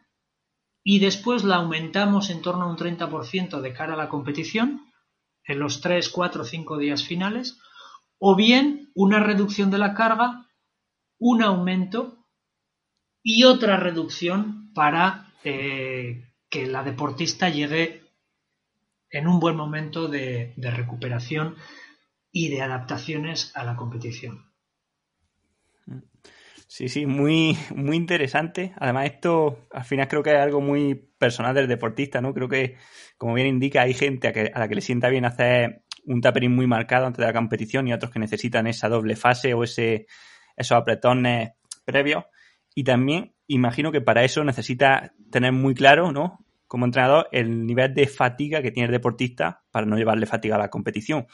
y 0.84 0.98
después 0.98 1.42
la 1.42 1.56
aumentamos 1.56 2.28
en 2.28 2.42
torno 2.42 2.64
a 2.64 2.70
un 2.70 2.76
30% 2.76 3.62
de 3.62 3.72
cara 3.72 3.94
a 3.94 3.96
la 3.96 4.10
competición, 4.10 4.89
en 5.50 5.58
los 5.58 5.80
3, 5.80 6.08
4, 6.08 6.44
5 6.44 6.78
días 6.78 7.04
finales, 7.04 7.58
o 8.18 8.36
bien 8.36 8.90
una 8.94 9.20
reducción 9.20 9.70
de 9.70 9.78
la 9.78 9.94
carga, 9.94 10.46
un 11.18 11.42
aumento 11.42 12.26
y 13.22 13.44
otra 13.44 13.76
reducción 13.76 14.72
para 14.74 15.32
eh, 15.44 16.32
que 16.48 16.66
la 16.66 16.82
deportista 16.82 17.48
llegue 17.48 18.02
en 19.10 19.26
un 19.26 19.40
buen 19.40 19.56
momento 19.56 20.08
de, 20.08 20.54
de 20.56 20.70
recuperación 20.70 21.56
y 22.30 22.48
de 22.48 22.62
adaptaciones 22.62 23.50
a 23.56 23.64
la 23.64 23.76
competición. 23.76 24.49
Sí, 26.72 26.88
sí, 26.88 27.04
muy, 27.04 27.58
muy 27.74 27.96
interesante. 27.96 28.72
Además, 28.78 29.06
esto 29.06 29.66
al 29.72 29.82
final 29.82 30.06
creo 30.06 30.22
que 30.22 30.30
es 30.30 30.38
algo 30.38 30.60
muy 30.60 30.94
personal 30.94 31.52
del 31.52 31.66
deportista, 31.66 32.20
¿no? 32.20 32.32
Creo 32.32 32.48
que, 32.48 32.76
como 33.18 33.34
bien 33.34 33.48
indica, 33.48 33.82
hay 33.82 33.92
gente 33.92 34.28
a, 34.28 34.60
la 34.60 34.68
que 34.68 34.76
le 34.76 34.80
sienta 34.80 35.08
bien 35.08 35.24
hacer 35.24 35.82
un 36.04 36.20
tapering 36.20 36.54
muy 36.54 36.68
marcado 36.68 37.06
antes 37.06 37.18
de 37.18 37.26
la 37.26 37.32
competición 37.32 37.88
y 37.88 37.92
otros 37.92 38.12
que 38.12 38.20
necesitan 38.20 38.68
esa 38.68 38.88
doble 38.88 39.16
fase 39.16 39.52
o 39.52 39.64
ese, 39.64 40.06
esos 40.56 40.78
apretones 40.78 41.54
previos. 41.84 42.22
Y 42.72 42.84
también 42.84 43.34
imagino 43.48 43.90
que 43.90 44.00
para 44.00 44.22
eso 44.22 44.44
necesita 44.44 45.12
tener 45.32 45.50
muy 45.50 45.74
claro, 45.74 46.12
¿no? 46.12 46.46
Como 46.68 46.84
entrenador, 46.84 47.26
el 47.32 47.66
nivel 47.66 47.94
de 47.94 48.06
fatiga 48.06 48.62
que 48.62 48.70
tiene 48.70 48.86
el 48.86 48.92
deportista 48.92 49.64
para 49.72 49.86
no 49.86 49.96
llevarle 49.96 50.24
fatiga 50.24 50.54
a 50.54 50.60
la 50.60 50.70
competición. 50.70 51.26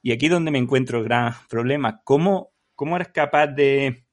Y 0.00 0.12
aquí 0.12 0.26
es 0.26 0.32
donde 0.32 0.50
me 0.50 0.58
encuentro 0.58 0.96
el 0.96 1.04
gran 1.04 1.34
problema. 1.50 2.00
¿Cómo, 2.04 2.54
cómo 2.74 2.96
eres 2.96 3.08
capaz 3.08 3.48
de 3.48 4.07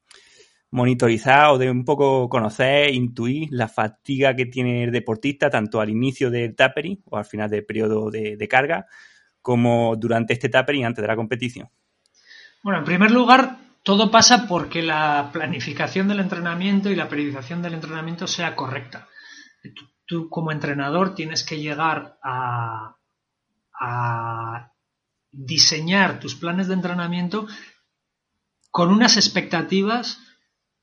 monitorizar 0.76 1.52
o 1.52 1.58
de 1.58 1.70
un 1.70 1.86
poco 1.86 2.28
conocer, 2.28 2.92
intuir 2.92 3.48
la 3.50 3.66
fatiga 3.66 4.36
que 4.36 4.44
tiene 4.44 4.84
el 4.84 4.92
deportista 4.92 5.48
tanto 5.48 5.80
al 5.80 5.88
inicio 5.88 6.30
del 6.30 6.54
tapering 6.54 7.02
o 7.06 7.16
al 7.16 7.24
final 7.24 7.48
del 7.48 7.64
periodo 7.64 8.10
de, 8.10 8.46
carga 8.46 8.86
como 9.40 9.96
durante 9.96 10.34
este 10.34 10.50
tapering 10.50 10.84
antes 10.84 11.00
de 11.00 11.08
la 11.08 11.16
competición? 11.16 11.70
Bueno, 12.62 12.80
en 12.80 12.84
primer 12.84 13.10
lugar, 13.10 13.56
todo 13.82 14.10
pasa 14.10 14.46
porque 14.46 14.82
la 14.82 15.30
planificación 15.32 16.08
del 16.08 16.20
entrenamiento 16.20 16.90
y 16.90 16.94
la 16.94 17.08
periodización 17.08 17.62
del 17.62 17.72
entrenamiento 17.72 18.26
sea 18.26 18.54
correcta. 18.54 19.08
Tú, 20.04 20.28
como 20.28 20.52
entrenador 20.52 21.14
tienes 21.14 21.42
que 21.42 21.58
llegar 21.58 22.18
a, 22.22 22.96
diseñar 25.32 26.18
tus 26.18 26.34
planes 26.34 26.68
de 26.68 26.74
entrenamiento 26.74 27.46
con 28.70 28.90
unas 28.90 29.16
expectativas 29.16 30.18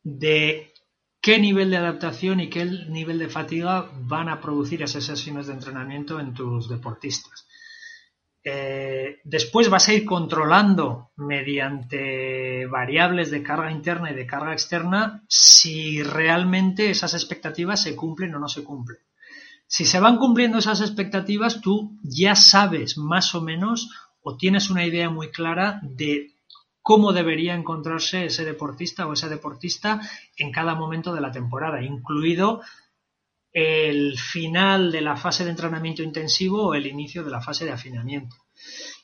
de 0.04 0.74
qué 1.22 1.40
nivel 1.40 1.70
de 1.70 1.78
adaptación 1.78 2.42
y 2.42 2.50
qué 2.50 2.66
nivel 2.66 3.18
de 3.18 3.30
fatiga 3.30 3.90
van 4.02 4.30
a 4.30 4.42
producir 4.42 4.84
esas 4.84 5.06
sesiones 5.06 5.48
de 5.48 5.54
entrenamiento 5.54 6.20
en 6.20 6.34
tus 6.34 6.70
deportistas. 6.70 7.48
Eh, 8.46 9.22
después 9.24 9.70
vas 9.70 9.88
a 9.88 9.94
ir 9.94 10.04
controlando 10.04 11.12
mediante 11.16 12.66
variables 12.66 13.32
de 13.32 13.42
carga 13.42 13.72
interna 13.72 14.12
y 14.12 14.16
de 14.16 14.28
carga 14.28 14.52
externa 14.52 15.24
si 15.30 16.04
realmente 16.04 16.90
esas 16.90 17.14
expectativas 17.14 17.82
se 17.82 17.96
cumplen 17.96 18.36
o 18.36 18.40
no 18.40 18.50
se 18.50 18.66
cumplen. 18.66 19.00
Si 19.66 19.86
se 19.86 20.02
van 20.02 20.18
cumpliendo 20.18 20.58
esas 20.58 20.82
expectativas, 20.82 21.62
tú 21.62 21.98
ya 22.04 22.36
sabes 22.36 22.98
más 22.98 23.34
o 23.34 23.42
menos 23.42 23.90
o 24.22 24.36
tienes 24.36 24.70
una 24.70 24.86
idea 24.86 25.10
muy 25.10 25.32
clara 25.32 25.80
de 25.82 26.33
cómo 26.84 27.14
debería 27.14 27.56
encontrarse 27.56 28.26
ese 28.26 28.46
deportista 28.46 29.08
o 29.08 29.14
esa 29.14 29.30
deportista 29.30 30.02
en 30.38 30.52
cada 30.52 30.76
momento 30.76 31.16
de 31.16 31.22
la 31.22 31.32
temporada, 31.32 31.82
incluido 31.82 32.62
el 33.54 34.18
final 34.18 34.92
de 34.92 35.02
la 35.02 35.16
fase 35.16 35.46
de 35.46 35.52
entrenamiento 35.52 36.04
intensivo 36.04 36.68
o 36.68 36.74
el 36.74 36.86
inicio 36.86 37.24
de 37.24 37.32
la 37.32 37.42
fase 37.42 37.66
de 37.66 37.72
afinamiento. 37.72 38.36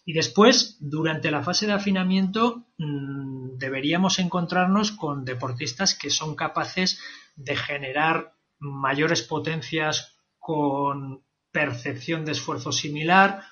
Y 0.05 0.13
después, 0.13 0.77
durante 0.79 1.31
la 1.31 1.41
fase 1.41 1.67
de 1.67 1.73
afinamiento, 1.73 2.65
mm, 2.77 3.57
deberíamos 3.57 4.19
encontrarnos 4.19 4.91
con 4.91 5.23
deportistas 5.23 5.95
que 5.95 6.09
son 6.09 6.35
capaces 6.35 6.99
de 7.35 7.55
generar 7.55 8.33
mayores 8.59 9.21
potencias 9.21 10.17
con 10.37 11.23
percepción 11.51 12.25
de 12.25 12.33
esfuerzo 12.33 12.71
similar 12.71 13.43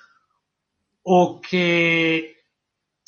o 1.02 1.40
que 1.40 2.37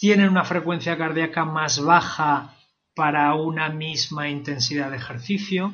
tienen 0.01 0.31
una 0.31 0.45
frecuencia 0.45 0.97
cardíaca 0.97 1.45
más 1.45 1.79
baja 1.79 2.57
para 2.95 3.35
una 3.35 3.69
misma 3.69 4.31
intensidad 4.31 4.91
de 4.91 4.97
ejercicio 4.97 5.73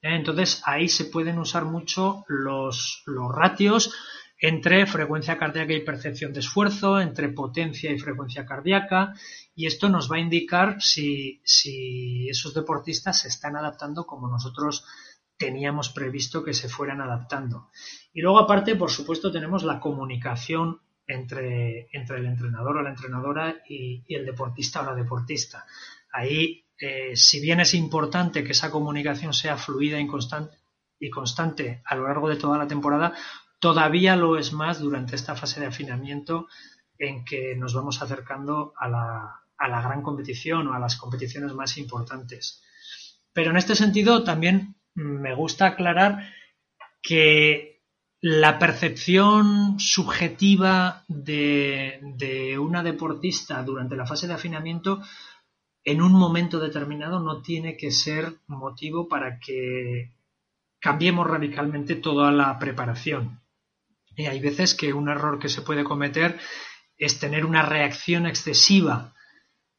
¿eh? 0.00 0.16
Entonces 0.16 0.62
ahí 0.64 0.88
se 0.88 1.04
pueden 1.04 1.38
usar 1.38 1.66
mucho 1.66 2.24
los, 2.28 3.04
ratios 3.34 3.94
entre 4.38 4.86
frecuencia 4.86 5.38
cardíaca 5.38 5.72
y 5.74 5.84
percepción 5.84 6.32
de 6.32 6.40
esfuerzo, 6.40 7.00
entre 7.00 7.28
potencia 7.30 7.90
y 7.90 7.98
frecuencia 7.98 8.44
cardíaca, 8.44 9.14
y 9.54 9.66
esto 9.66 9.88
nos 9.88 10.10
va 10.10 10.16
a 10.16 10.20
indicar 10.20 10.80
si, 10.80 11.40
si, 11.44 12.28
esos 12.28 12.52
deportistas 12.52 13.20
se 13.20 13.28
están 13.28 13.56
adaptando 13.56 14.04
como 14.04 14.28
nosotros 14.28 14.84
teníamos 15.38 15.88
previsto 15.88 16.44
que 16.44 16.52
se 16.52 16.68
fueran 16.68 17.00
adaptando. 17.00 17.70
Y 18.12 18.20
luego 18.20 18.38
aparte, 18.38 18.74
por 18.74 18.90
supuesto, 18.90 19.32
tenemos 19.32 19.64
la 19.64 19.80
comunicación 19.80 20.80
entre, 21.06 21.88
entre 21.92 22.18
el 22.18 22.26
entrenador 22.26 22.78
o 22.78 22.82
la 22.82 22.90
entrenadora 22.90 23.62
y, 23.68 24.04
y 24.06 24.14
el 24.14 24.26
deportista 24.26 24.82
o 24.82 24.84
la 24.84 24.94
deportista. 24.94 25.66
Ahí 26.12 26.66
eh, 26.78 27.16
si 27.16 27.40
bien 27.40 27.60
es 27.60 27.74
importante 27.74 28.44
que 28.44 28.52
esa 28.52 28.70
comunicación 28.70 29.32
sea 29.32 29.56
fluida 29.56 29.98
y 29.98 30.06
constante, 30.06 30.58
y 30.98 31.10
constante 31.10 31.82
a 31.84 31.94
lo 31.94 32.06
largo 32.06 32.28
de 32.28 32.36
toda 32.36 32.58
la 32.58 32.66
temporada, 32.66 33.14
todavía 33.58 34.16
lo 34.16 34.38
es 34.38 34.52
más 34.52 34.80
durante 34.80 35.16
esta 35.16 35.34
fase 35.34 35.60
de 35.60 35.66
afinamiento 35.66 36.48
en 36.98 37.24
que 37.24 37.54
nos 37.56 37.74
vamos 37.74 38.02
acercando 38.02 38.74
a 38.78 38.88
la, 38.88 39.42
a 39.56 39.68
la 39.68 39.82
gran 39.82 40.02
competición 40.02 40.68
o 40.68 40.74
a 40.74 40.78
las 40.78 40.96
competiciones 40.96 41.52
más 41.52 41.78
importantes. 41.78 42.62
Pero 43.32 43.50
en 43.50 43.56
este 43.56 43.74
sentido 43.74 44.24
también 44.24 44.76
me 44.94 45.34
gusta 45.34 45.66
aclarar 45.66 46.30
que 47.02 47.75
la 48.20 48.58
percepción 48.58 49.78
subjetiva 49.78 51.04
de, 51.08 52.00
de, 52.16 52.58
una 52.58 52.82
deportista 52.82 53.62
durante 53.62 53.96
la 53.96 54.06
fase 54.06 54.26
de 54.26 54.34
afinamiento 54.34 55.02
en 55.84 56.02
un 56.02 56.12
momento 56.12 56.58
determinado 56.58 57.20
no 57.20 57.42
tiene 57.42 57.76
que 57.76 57.90
ser 57.90 58.38
motivo 58.46 59.08
para 59.08 59.38
que 59.38 60.12
cambiemos 60.80 61.26
radicalmente 61.26 61.94
toda 61.94 62.32
la 62.32 62.58
preparación. 62.58 63.40
Y 64.16 64.26
hay 64.26 64.40
veces 64.40 64.74
que 64.74 64.92
un 64.92 65.08
error 65.08 65.38
que 65.38 65.48
se 65.48 65.62
puede 65.62 65.84
cometer 65.84 66.38
es 66.96 67.18
tener 67.18 67.44
una 67.44 67.62
reacción 67.62 68.26
excesiva 68.26 69.14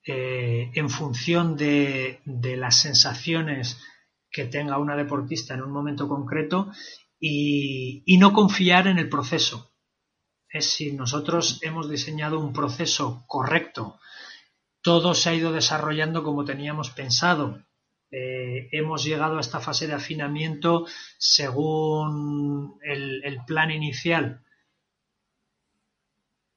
eh, 0.05 0.71
en 0.73 0.89
función 0.89 1.57
de, 1.57 2.21
las 2.25 2.79
sensaciones 2.79 3.77
que 4.31 4.45
tenga 4.45 4.77
una 4.77 4.95
deportista 4.95 5.53
en 5.53 5.63
un 5.63 5.71
momento 5.71 6.07
concreto 6.07 6.71
y, 7.19 8.17
no 8.17 8.33
confiar 8.33 8.87
en 8.87 8.99
el 8.99 9.09
proceso. 9.09 9.71
Es 10.49 10.71
si 10.71 10.93
nosotros 10.93 11.59
hemos 11.61 11.89
diseñado 11.89 12.39
un 12.39 12.53
proceso 12.53 13.23
correcto, 13.27 13.99
todo 14.81 15.13
se 15.13 15.29
ha 15.29 15.33
ido 15.33 15.51
desarrollando 15.51 16.23
como 16.23 16.45
teníamos 16.45 16.89
pensado. 16.91 17.63
Eh, 18.09 18.69
hemos 18.71 19.03
llegado 19.03 19.37
a 19.37 19.41
esta 19.41 19.59
fase 19.59 19.85
de 19.87 19.93
afinamiento 19.93 20.85
según 21.17 22.79
el, 22.81 23.39
plan 23.45 23.69
inicial 23.69 24.45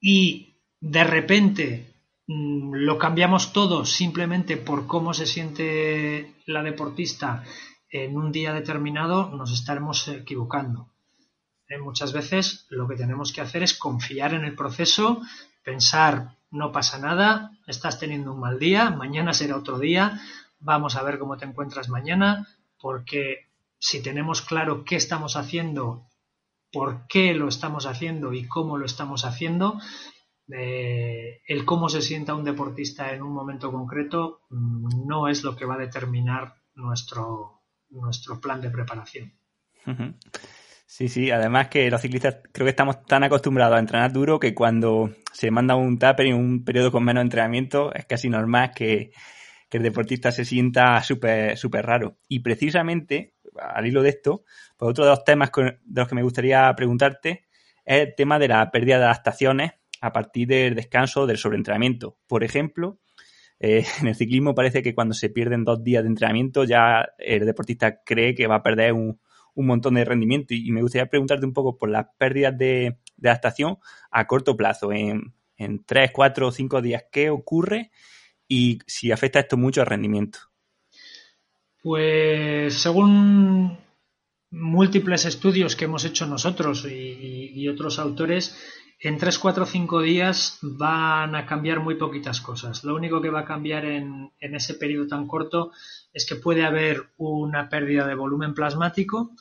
y 0.00 0.54
de 0.80 1.02
repente 1.02 1.92
mm, 2.28 2.72
lo 2.74 2.98
cambiamos 2.98 3.52
todo 3.52 3.84
simplemente 3.84 4.56
por 4.58 4.86
cómo 4.86 5.12
se 5.12 5.26
siente 5.26 6.36
la 6.46 6.62
deportista 6.62 7.44
en 7.90 8.16
un 8.16 8.32
día 8.32 8.52
determinado, 8.52 9.30
nos 9.30 9.52
estaremos 9.52 10.06
equivocando. 10.08 10.88
Eh, 11.68 11.78
muchas 11.78 12.12
veces 12.12 12.66
lo 12.70 12.88
que 12.88 12.96
tenemos 12.96 13.32
que 13.32 13.40
hacer 13.40 13.62
es 13.62 13.74
confiar 13.74 14.34
en 14.34 14.44
el 14.44 14.54
proceso, 14.54 15.20
pensar 15.62 16.36
no 16.50 16.72
pasa 16.72 16.98
nada, 16.98 17.52
estás 17.66 17.98
teniendo 17.98 18.32
un 18.32 18.40
mal 18.40 18.58
día, 18.58 18.90
mañana 18.90 19.32
será 19.32 19.56
otro 19.56 19.78
día, 19.78 20.20
vamos 20.58 20.96
a 20.96 21.02
ver 21.02 21.18
cómo 21.18 21.36
te 21.36 21.44
encuentras 21.44 21.88
mañana, 21.88 22.48
porque 22.80 23.48
si 23.78 24.02
tenemos 24.02 24.42
claro 24.42 24.84
qué 24.84 24.96
estamos 24.96 25.36
haciendo, 25.36 26.08
por 26.72 27.06
qué 27.06 27.34
lo 27.34 27.48
estamos 27.48 27.86
haciendo 27.86 28.32
y 28.32 28.46
cómo 28.46 28.78
lo 28.78 28.86
estamos 28.86 29.24
haciendo, 29.24 29.80
eh, 30.52 31.40
el 31.46 31.64
cómo 31.64 31.88
se 31.88 32.02
sienta 32.02 32.34
un 32.34 32.44
deportista 32.44 33.12
en 33.12 33.22
un 33.22 33.32
momento 33.32 33.70
concreto 33.70 34.40
mm, 34.50 35.06
no 35.06 35.28
es 35.28 35.44
lo 35.44 35.54
que 35.54 35.64
va 35.64 35.74
a 35.74 35.78
determinar 35.78 36.56
nuestro, 36.74 37.59
nuestro 37.90 38.40
plan 38.40 38.60
de 38.60 38.70
preparación. 38.70 39.32
Sí, 40.86 41.08
sí, 41.08 41.30
además 41.30 41.68
que 41.68 41.88
los 41.90 42.00
ciclistas 42.00 42.38
creo 42.52 42.64
que 42.64 42.70
estamos 42.70 43.04
tan 43.04 43.22
acostumbrados 43.22 43.76
a 43.76 43.78
entrenar 43.78 44.12
duro 44.12 44.40
que 44.40 44.54
cuando 44.54 45.10
se 45.32 45.50
manda 45.50 45.76
un 45.76 45.98
taper 45.98 46.26
en 46.26 46.34
un 46.34 46.64
periodo 46.64 46.90
con 46.90 47.04
menos 47.04 47.22
entrenamiento 47.22 47.94
es 47.94 48.06
casi 48.06 48.28
normal 48.28 48.72
que, 48.74 49.12
el 49.70 49.84
deportista 49.84 50.32
se 50.32 50.44
sienta 50.44 51.00
súper 51.04 51.56
súper 51.56 51.86
raro. 51.86 52.18
Y 52.26 52.40
precisamente, 52.40 53.36
al 53.56 53.86
hilo 53.86 54.02
de 54.02 54.08
esto, 54.08 54.42
pues 54.76 54.90
otro 54.90 55.04
de 55.04 55.10
los 55.10 55.22
temas 55.22 55.52
de 55.54 55.78
los 55.84 56.08
que 56.08 56.16
me 56.16 56.24
gustaría 56.24 56.74
preguntarte 56.74 57.46
es 57.84 58.08
el 58.08 58.14
tema 58.16 58.40
de 58.40 58.48
la 58.48 58.68
pérdida 58.72 58.98
de 58.98 59.04
adaptaciones 59.04 59.70
a 60.00 60.12
partir 60.12 60.48
del 60.48 60.74
descanso 60.74 61.24
del 61.24 61.38
sobreentrenamiento. 61.38 62.18
Por 62.26 62.42
ejemplo, 62.42 62.98
eh, 63.60 63.84
en 64.00 64.08
el 64.08 64.14
ciclismo 64.14 64.54
parece 64.54 64.82
que 64.82 64.94
cuando 64.94 65.14
se 65.14 65.30
pierden 65.30 65.64
dos 65.64 65.84
días 65.84 66.02
de 66.02 66.08
entrenamiento 66.08 66.64
ya 66.64 67.10
el 67.18 67.46
deportista 67.46 68.02
cree 68.02 68.34
que 68.34 68.46
va 68.46 68.56
a 68.56 68.62
perder 68.62 68.92
un, 68.94 69.20
un 69.54 69.66
montón 69.66 69.94
de 69.94 70.04
rendimiento. 70.04 70.54
Y, 70.54 70.70
me 70.72 70.82
gustaría 70.82 71.06
preguntarte 71.06 71.46
un 71.46 71.52
poco 71.52 71.76
por 71.76 71.90
las 71.90 72.06
pérdidas 72.18 72.56
de, 72.56 72.98
adaptación 73.22 73.78
a 74.10 74.26
corto 74.26 74.56
plazo, 74.56 74.92
en, 74.92 75.34
en 75.56 75.84
3, 75.84 76.10
4 76.12 76.46
o 76.46 76.52
5 76.52 76.82
días. 76.82 77.04
¿Qué 77.12 77.30
ocurre 77.30 77.90
y 78.48 78.78
si 78.86 79.12
afecta 79.12 79.40
esto 79.40 79.56
mucho 79.56 79.80
al 79.80 79.86
rendimiento? 79.86 80.38
Pues 81.82 82.74
según 82.74 83.78
múltiples 84.50 85.24
estudios 85.26 85.76
que 85.76 85.84
hemos 85.84 86.04
hecho 86.04 86.26
nosotros 86.26 86.86
y, 86.90 87.68
otros 87.68 87.98
autores, 87.98 88.56
en 89.02 89.16
3, 89.16 89.38
4, 89.38 89.64
5 89.64 90.02
días 90.02 90.58
van 90.60 91.34
a 91.34 91.46
cambiar 91.46 91.80
muy 91.80 91.94
poquitas 91.94 92.42
cosas. 92.42 92.84
Lo 92.84 92.94
único 92.94 93.22
que 93.22 93.30
va 93.30 93.40
a 93.40 93.44
cambiar 93.46 93.86
en, 93.86 94.30
ese 94.38 94.74
periodo 94.74 95.06
tan 95.06 95.26
corto 95.26 95.72
es 96.12 96.26
que 96.26 96.36
puede 96.36 96.64
haber 96.64 97.10
una 97.16 97.70
pérdida 97.70 98.06
de 98.06 98.14
volumen 98.14 98.52
plasmático, 98.52 99.32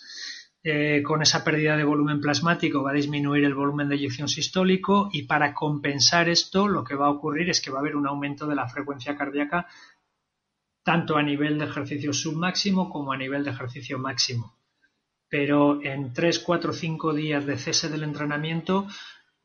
eh, 0.64 1.04
con 1.04 1.22
esa 1.22 1.44
pérdida 1.44 1.76
de 1.76 1.84
volumen 1.84 2.22
plasmático 2.22 2.84
va 2.84 2.92
a 2.92 2.94
disminuir 2.94 3.44
el 3.44 3.54
volumen 3.54 3.90
de 3.90 3.96
eyección 3.96 4.30
sistólico 4.30 5.10
y 5.12 5.24
para 5.24 5.54
compensar 5.54 6.30
esto 6.30 6.68
lo 6.68 6.84
que 6.84 6.96
va 6.96 7.08
a 7.08 7.12
ocurrir 7.12 7.50
es 7.50 7.62
que 7.62 7.72
va 7.72 7.78
a 7.78 7.82
haber 7.82 7.96
un 7.96 8.08
aumento 8.08 8.46
de 8.46 8.56
la 8.56 8.68
frecuencia 8.68 9.16
cardíaca 9.16 9.68
tanto 10.84 11.18
a 11.18 11.24
nivel 11.24 11.60
de 11.60 11.66
ejercicio 11.66 12.14
submáximo 12.14 12.90
como 12.90 13.12
a 13.12 13.18
nivel 13.18 13.44
de 13.44 13.52
ejercicio 13.52 14.00
máximo. 14.00 14.58
Pero 15.30 15.82
en 15.84 16.14
3, 16.14 16.40
4, 16.40 16.74
5 16.74 17.14
días 17.14 17.46
de 17.46 17.58
cese 17.58 17.90
del 17.90 18.04
entrenamiento 18.04 18.88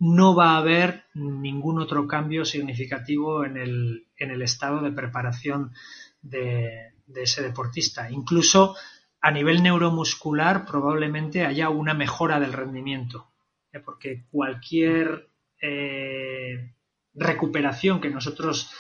no 0.05 0.35
va 0.35 0.51
a 0.51 0.59
haber 0.59 1.05
ningún 1.15 1.81
otro 1.81 2.07
cambio 2.07 2.45
significativo 2.45 3.47
en 3.47 3.57
el, 3.57 4.43
estado 4.43 4.83
de 4.83 4.93
preparación 4.93 5.73
de, 6.21 6.93
ese 7.15 7.43
deportista. 7.43 8.11
Incluso 8.11 8.77
a 9.23 9.31
nivel 9.31 9.63
neuromuscular 9.63 10.67
probablemente 10.67 11.47
haya 11.47 11.71
una 11.71 11.95
mejora 11.95 12.39
del 12.39 12.53
rendimiento, 12.53 13.33
¿eh? 13.73 13.81
porque 13.81 14.27
cualquier 14.31 15.31
eh, 15.59 16.75
recuperación 17.15 17.99
que 17.99 18.11
nosotros 18.11 18.71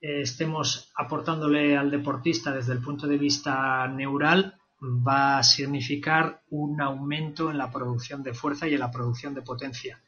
eh, 0.00 0.22
estemos 0.22 0.90
aportándole 0.96 1.76
al 1.76 1.92
deportista 1.92 2.52
desde 2.52 2.72
el 2.72 2.80
punto 2.80 3.06
de 3.06 3.18
vista 3.18 3.86
neural 3.86 4.58
va 4.82 5.38
a 5.38 5.44
significar 5.44 6.42
un 6.50 6.80
aumento 6.80 7.52
en 7.52 7.58
la 7.58 7.70
producción 7.70 8.24
de 8.24 8.34
fuerza 8.34 8.66
y 8.66 8.74
en 8.74 8.80
la 8.80 8.90
producción 8.90 9.32
de 9.32 9.42
potencia. 9.42 10.02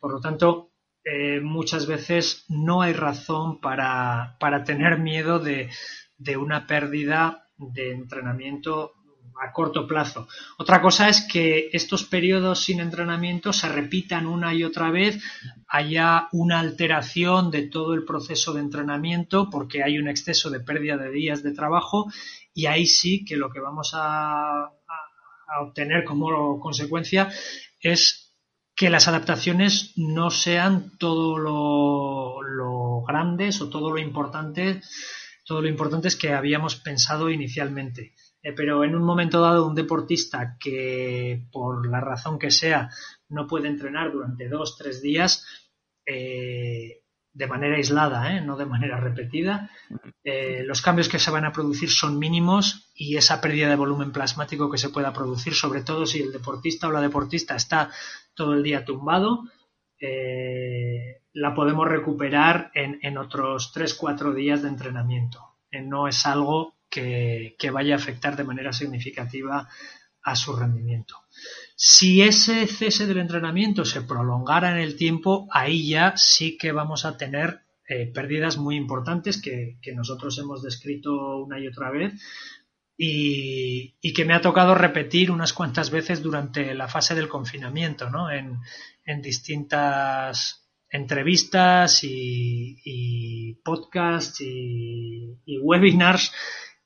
Por 0.00 0.12
lo 0.12 0.20
tanto, 0.20 0.72
muchas 1.42 1.86
veces 1.86 2.44
no 2.48 2.82
hay 2.82 2.92
razón 2.92 3.60
para, 3.60 4.36
tener 4.64 4.98
miedo 4.98 5.38
de, 5.38 5.70
de 6.16 6.36
una 6.36 6.66
pérdida 6.66 7.48
de 7.56 7.92
entrenamiento 7.92 8.92
a 9.40 9.52
corto 9.52 9.86
plazo. 9.86 10.28
Otra 10.58 10.80
cosa 10.80 11.08
es 11.08 11.22
que 11.22 11.70
estos 11.72 12.04
periodos 12.04 12.64
sin 12.64 12.80
entrenamiento 12.80 13.52
se 13.52 13.68
repitan 13.68 14.26
una 14.26 14.54
y 14.54 14.64
otra 14.64 14.90
vez, 14.90 15.22
haya 15.68 16.28
una 16.32 16.60
alteración 16.60 17.50
de 17.50 17.62
todo 17.62 17.94
el 17.94 18.04
proceso 18.04 18.52
de 18.52 18.60
entrenamiento 18.60 19.50
porque 19.50 19.82
hay 19.82 19.98
un 19.98 20.08
exceso 20.08 20.50
de 20.50 20.60
pérdida 20.60 20.96
de 20.96 21.10
días 21.10 21.42
de 21.42 21.52
trabajo 21.52 22.06
y 22.52 22.66
ahí 22.66 22.86
sí 22.86 23.24
que 23.24 23.36
lo 23.36 23.50
que 23.50 23.60
vamos 23.60 23.92
a, 23.94 24.70
obtener 25.60 26.04
como 26.04 26.58
consecuencia 26.58 27.30
es 27.80 28.23
que 28.76 28.90
las 28.90 29.08
adaptaciones 29.08 29.92
no 29.96 30.30
sean 30.30 30.96
todo 30.98 31.38
lo, 31.38 32.42
lo 32.42 33.02
grandes 33.02 33.60
o 33.60 33.68
todo 33.68 33.90
lo 33.90 33.98
importante 33.98 34.80
todo 35.44 35.60
lo 35.60 35.68
importante 35.68 36.08
es 36.08 36.16
que 36.16 36.32
habíamos 36.32 36.76
pensado 36.76 37.30
inicialmente. 37.30 38.14
Eh, 38.42 38.52
pero 38.52 38.82
en 38.84 38.94
un 38.94 39.04
momento 39.04 39.40
dado 39.40 39.66
un 39.66 39.74
deportista 39.74 40.56
que 40.58 41.46
por 41.52 41.86
la 41.88 42.00
razón 42.00 42.38
que 42.38 42.50
sea 42.50 42.90
no 43.28 43.46
puede 43.46 43.68
entrenar 43.68 44.12
durante 44.12 44.48
dos, 44.48 44.76
tres 44.76 45.02
días 45.02 45.46
eh, 46.06 47.03
de 47.34 47.46
manera 47.46 47.76
aislada, 47.76 48.34
¿eh? 48.34 48.40
no 48.40 48.56
de 48.56 48.64
manera 48.64 48.98
repetida, 48.98 49.70
los 50.24 50.80
cambios 50.80 51.08
que 51.08 51.18
se 51.18 51.30
van 51.30 51.44
a 51.44 51.52
producir 51.52 51.90
son 51.90 52.18
mínimos 52.18 52.90
y 52.94 53.16
esa 53.16 53.40
pérdida 53.40 53.68
de 53.68 53.76
volumen 53.76 54.12
plasmático 54.12 54.70
que 54.70 54.78
se 54.78 54.88
pueda 54.88 55.12
producir, 55.12 55.52
sobre 55.54 55.82
todo 55.82 56.06
si 56.06 56.22
el 56.22 56.32
deportista 56.32 56.88
o 56.88 56.92
la 56.92 57.00
deportista 57.00 57.56
está 57.56 57.90
todo 58.34 58.54
el 58.54 58.62
día 58.62 58.84
tumbado, 58.84 59.42
la 61.32 61.54
podemos 61.54 61.88
recuperar 61.88 62.70
en, 62.74 63.00
en 63.02 63.18
otros 63.18 63.72
tres, 63.72 63.94
cuatro 63.94 64.32
días 64.32 64.62
de 64.62 64.68
entrenamiento. 64.68 65.56
no 65.72 66.08
es 66.08 66.24
algo 66.24 66.74
que, 66.94 67.70
vaya 67.72 67.94
a 67.94 67.98
afectar 67.98 68.36
de 68.36 68.44
manera 68.44 68.72
significativa 68.72 69.68
a 70.22 70.36
su 70.36 70.54
rendimiento. 70.56 71.16
Si 71.74 72.22
ese 72.22 72.66
cese 72.66 73.06
del 73.06 73.18
entrenamiento 73.18 73.84
se 73.84 74.02
prolongara 74.02 74.70
en 74.70 74.78
el 74.78 74.96
tiempo, 74.96 75.48
ahí 75.50 75.88
ya 75.88 76.16
sí 76.16 76.56
que 76.56 76.72
vamos 76.72 77.04
a 77.04 77.16
tener 77.16 77.60
eh, 77.88 78.06
pérdidas 78.06 78.56
muy 78.56 78.76
importantes 78.76 79.42
que, 79.42 79.78
nosotros 79.94 80.38
hemos 80.38 80.62
descrito 80.62 81.38
una 81.38 81.58
y 81.60 81.66
otra 81.66 81.90
vez 81.90 82.14
y, 82.96 84.12
que 84.14 84.24
me 84.24 84.34
ha 84.34 84.40
tocado 84.40 84.74
repetir 84.74 85.30
unas 85.30 85.52
cuantas 85.52 85.90
veces 85.90 86.22
durante 86.22 86.74
la 86.74 86.88
fase 86.88 87.14
del 87.14 87.28
confinamiento, 87.28 88.08
¿no? 88.08 88.30
en, 88.30 88.60
distintas 89.20 90.66
entrevistas 90.88 92.00
y, 92.04 93.60
podcasts 93.64 94.40
y, 94.40 95.36
y 95.44 95.58
webinars 95.58 96.32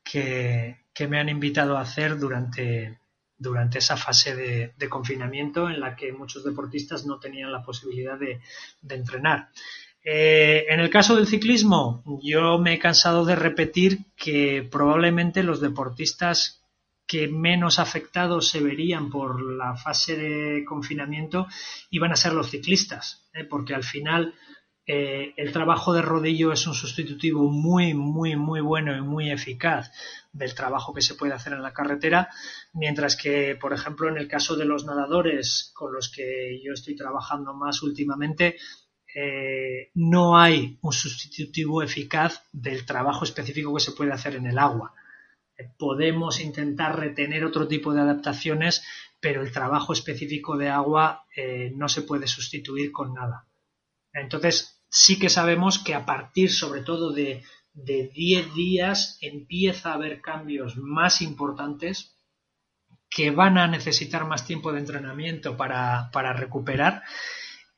que, 0.02 0.78
me 1.08 1.20
han 1.20 1.28
invitado 1.28 1.76
a 1.76 1.82
hacer 1.82 2.18
durante, 2.18 2.98
durante 3.38 3.78
esa 3.78 3.96
fase 3.96 4.34
de, 4.34 4.88
confinamiento 4.88 5.70
en 5.70 5.80
la 5.80 5.94
que 5.94 6.12
muchos 6.12 6.44
deportistas 6.44 7.06
no 7.06 7.18
tenían 7.18 7.52
la 7.52 7.62
posibilidad 7.62 8.18
de, 8.18 8.40
entrenar. 8.88 9.48
Eh, 10.04 10.66
en 10.68 10.80
el 10.80 10.90
caso 10.90 11.16
del 11.16 11.26
ciclismo, 11.26 12.02
yo 12.22 12.58
me 12.58 12.74
he 12.74 12.78
cansado 12.78 13.24
de 13.24 13.36
repetir 13.36 14.00
que 14.16 14.66
probablemente 14.70 15.42
los 15.42 15.60
deportistas 15.60 16.58
que 17.06 17.26
menos 17.26 17.78
afectados 17.78 18.48
se 18.48 18.60
verían 18.60 19.08
por 19.08 19.42
la 19.42 19.74
fase 19.76 20.16
de 20.16 20.64
confinamiento 20.64 21.46
iban 21.90 22.12
a 22.12 22.16
ser 22.16 22.34
los 22.34 22.50
ciclistas, 22.50 23.28
¿eh? 23.32 23.44
porque 23.44 23.74
al 23.74 23.82
final 23.82 24.34
eh, 24.90 25.34
el 25.36 25.52
trabajo 25.52 25.92
de 25.92 26.00
rodillo 26.00 26.50
es 26.50 26.66
un 26.66 26.72
sustitutivo 26.72 27.50
muy, 27.50 27.92
muy, 27.92 28.36
muy 28.36 28.62
bueno 28.62 28.96
y 28.96 29.02
muy 29.02 29.30
eficaz 29.30 29.92
del 30.32 30.54
trabajo 30.54 30.94
que 30.94 31.02
se 31.02 31.14
puede 31.14 31.34
hacer 31.34 31.52
en 31.52 31.62
la 31.62 31.74
carretera, 31.74 32.30
mientras 32.72 33.14
que, 33.14 33.54
por 33.60 33.74
ejemplo, 33.74 34.08
en 34.08 34.16
el 34.16 34.28
caso 34.28 34.56
de 34.56 34.64
los 34.64 34.86
nadadores 34.86 35.72
con 35.74 35.92
los 35.92 36.08
que 36.10 36.62
yo 36.64 36.72
estoy 36.72 36.96
trabajando 36.96 37.52
más 37.52 37.82
últimamente, 37.82 38.56
eh, 39.14 39.90
no 39.92 40.38
hay 40.38 40.78
un 40.80 40.92
sustitutivo 40.94 41.82
eficaz 41.82 42.44
del 42.50 42.86
trabajo 42.86 43.26
específico 43.26 43.74
que 43.74 43.82
se 43.82 43.92
puede 43.92 44.12
hacer 44.12 44.36
en 44.36 44.46
el 44.46 44.58
agua. 44.58 44.94
Eh, 45.58 45.68
podemos 45.76 46.40
intentar 46.40 46.98
retener 46.98 47.44
otro 47.44 47.68
tipo 47.68 47.92
de 47.92 48.00
adaptaciones, 48.00 48.82
pero 49.20 49.42
el 49.42 49.52
trabajo 49.52 49.92
específico 49.92 50.56
de 50.56 50.70
agua 50.70 51.26
no 51.74 51.88
se 51.88 52.02
puede 52.02 52.26
sustituir 52.26 52.90
con 52.90 53.14
nada. 53.14 53.48
Entonces, 54.12 54.77
sí 54.88 55.18
que 55.18 55.28
sabemos 55.28 55.78
que 55.78 55.94
a 55.94 56.06
partir 56.06 56.52
sobre 56.52 56.82
todo 56.82 57.12
de, 57.12 57.42
de 57.72 58.10
10 58.14 58.54
días 58.54 59.18
empieza 59.20 59.90
a 59.90 59.94
haber 59.94 60.20
cambios 60.20 60.76
más 60.76 61.22
importantes 61.22 62.18
que 63.10 63.30
van 63.30 63.58
a 63.58 63.68
necesitar 63.68 64.26
más 64.26 64.46
tiempo 64.46 64.72
de 64.72 64.80
entrenamiento 64.80 65.56
para, 65.56 66.32
recuperar 66.34 67.02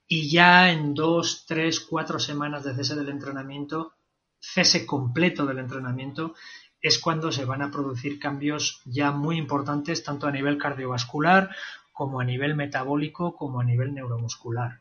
y 0.07 0.31
ya 0.31 0.73
en 0.73 0.95
2, 0.95 1.45
3, 1.47 1.81
4 1.81 2.19
semanas 2.19 2.65
de 2.65 2.75
cese 2.75 2.97
del 2.97 3.11
entrenamiento, 3.11 3.93
cese 4.41 4.87
completo 4.87 5.47
del 5.47 5.59
entrenamiento, 5.59 6.35
es 6.83 6.99
cuando 6.99 7.31
se 7.31 7.45
van 7.45 7.63
a 7.63 7.71
producir 7.71 8.19
cambios 8.19 8.81
ya 8.87 9.13
muy 9.13 9.37
importantes 9.37 10.03
tanto 10.03 10.27
a 10.27 10.33
nivel 10.33 10.59
cardiovascular 10.59 11.51
como 11.93 12.21
a 12.21 12.25
nivel 12.25 12.57
metabólico 12.57 13.37
como 13.37 13.61
a 13.61 13.65
nivel 13.65 13.95
neuromuscular. 13.95 14.81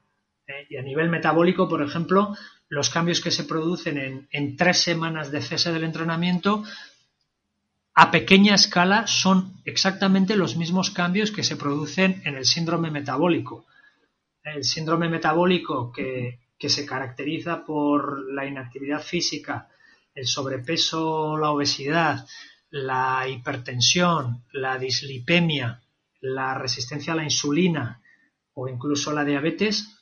Y 0.69 0.77
a 0.77 0.81
nivel 0.81 1.09
metabólico, 1.09 1.67
por 1.67 1.81
ejemplo, 1.81 2.35
los 2.69 2.89
cambios 2.89 3.21
que 3.21 3.31
se 3.31 3.43
producen 3.43 4.27
en, 4.31 4.55
tres 4.55 4.81
semanas 4.81 5.31
de 5.31 5.41
cese 5.41 5.71
del 5.71 5.83
entrenamiento 5.83 6.63
a 7.93 8.11
pequeña 8.11 8.55
escala 8.55 9.07
son 9.07 9.61
exactamente 9.65 10.35
los 10.35 10.55
mismos 10.55 10.89
cambios 10.91 11.31
que 11.31 11.43
se 11.43 11.57
producen 11.57 12.21
en 12.25 12.35
el 12.37 12.45
síndrome 12.45 12.91
metabólico. 12.91 13.65
El 14.43 14.63
síndrome 14.63 15.09
metabólico 15.09 15.91
que, 15.91 16.39
que, 16.57 16.69
se 16.69 16.85
caracteriza 16.85 17.65
por 17.65 18.31
la 18.31 18.45
inactividad 18.45 19.01
física, 19.01 19.67
el 20.15 20.25
sobrepeso, 20.25 21.37
la 21.37 21.51
obesidad, 21.51 22.25
la 22.69 23.27
hipertensión, 23.27 24.45
la 24.53 24.77
dislipemia, 24.77 25.81
la 26.21 26.53
resistencia 26.53 27.13
a 27.13 27.15
la 27.17 27.23
insulina 27.23 28.01
o 28.53 28.67
incluso 28.67 29.11
la 29.11 29.25
diabetes, 29.25 29.98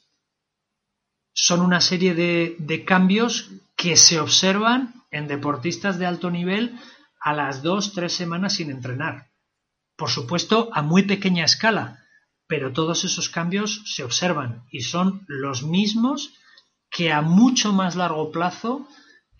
son 1.39 1.61
una 1.61 1.81
serie 1.81 2.15
de, 2.15 2.83
cambios 2.83 3.51
que 3.75 3.95
se 3.95 4.19
observan 4.19 5.03
en 5.11 5.27
deportistas 5.27 5.99
de 5.99 6.07
alto 6.07 6.31
nivel 6.31 6.79
a 7.19 7.31
las 7.33 7.61
dos, 7.61 7.93
tres 7.93 8.13
semanas 8.13 8.53
sin 8.53 8.71
entrenar. 8.71 9.29
Por 9.95 10.09
supuesto, 10.09 10.69
a 10.73 10.81
muy 10.81 11.03
pequeña 11.03 11.45
escala, 11.45 12.03
pero 12.47 12.73
todos 12.73 13.03
esos 13.03 13.29
cambios 13.29 13.83
se 13.85 14.03
observan 14.03 14.63
y 14.71 14.81
son 14.81 15.25
los 15.27 15.61
mismos 15.61 16.33
que 16.89 17.13
a 17.13 17.21
mucho 17.21 17.71
más 17.71 17.95
largo 17.95 18.31
plazo 18.31 18.87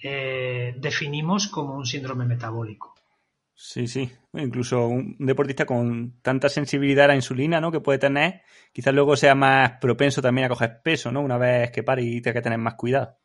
eh, 0.03 0.75
definimos 0.77 1.47
como 1.47 1.73
un 1.73 1.87
síndrome 1.87 2.25
metabólico. 2.25 2.93
Sí, 3.59 3.87
sí. 3.87 4.11
Incluso 4.33 4.87
un 4.87 5.15
deportista 5.17 5.65
con 5.65 6.21
tanta 6.21 6.47
sensibilidad 6.47 7.05
a 7.05 7.07
la 7.07 7.15
insulina, 7.15 7.59
¿no? 7.59 7.71
Que 7.71 7.79
puede 7.79 7.97
tener, 7.97 8.41
quizás 8.71 8.93
luego 8.93 9.15
sea 9.17 9.33
más 9.33 9.79
propenso 9.81 10.21
también 10.21 10.45
a 10.45 10.49
coger 10.49 10.81
peso, 10.83 11.11
¿no? 11.11 11.21
Una 11.21 11.39
vez 11.39 11.71
que 11.71 11.81
pare 11.81 12.03
y 12.03 12.21
tenga 12.21 12.35
que 12.35 12.43
tener 12.43 12.59
más 12.59 12.75
cuidado. 12.75 13.17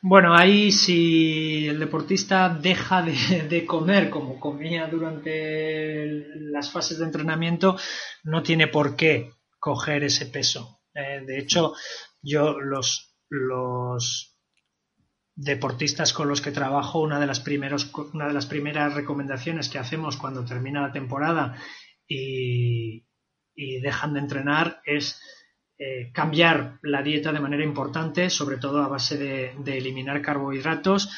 Bueno, 0.00 0.32
ahí 0.32 0.70
si 0.70 1.66
el 1.66 1.80
deportista 1.80 2.48
deja 2.50 3.02
de, 3.02 3.66
comer 3.66 4.10
como 4.10 4.38
comía 4.38 4.86
durante 4.86 6.06
las 6.36 6.70
fases 6.70 7.00
de 7.00 7.06
entrenamiento, 7.06 7.76
no 8.22 8.44
tiene 8.44 8.68
por 8.68 8.94
qué 8.94 9.32
coger 9.58 10.04
ese 10.04 10.26
peso. 10.26 10.82
Eh, 10.94 11.24
de 11.26 11.36
hecho, 11.36 11.74
yo 12.22 12.60
los, 12.60 13.16
los 13.28 14.39
deportistas 15.40 16.12
con 16.12 16.28
los 16.28 16.42
que 16.42 16.52
trabajo, 16.52 17.00
una 17.00 17.18
de 17.18 17.26
las, 17.26 17.40
primeros, 17.40 17.90
una 18.12 18.28
de 18.28 18.34
las 18.34 18.44
primeras 18.44 18.92
recomendaciones 18.92 19.70
que 19.70 19.78
hacemos 19.78 20.18
cuando 20.18 20.44
termina 20.44 20.82
la 20.82 20.92
temporada 20.92 21.56
y, 22.06 23.06
dejan 23.82 24.14
de 24.14 24.20
entrenar 24.20 24.80
es 24.86 25.20
eh, 25.78 26.10
cambiar 26.14 26.78
la 26.82 27.02
dieta 27.02 27.30
de 27.30 27.40
manera 27.40 27.62
importante, 27.62 28.30
sobre 28.30 28.56
todo 28.56 28.82
a 28.82 28.88
base 28.88 29.18
de, 29.18 29.76
eliminar 29.76 30.22
carbohidratos. 30.22 31.10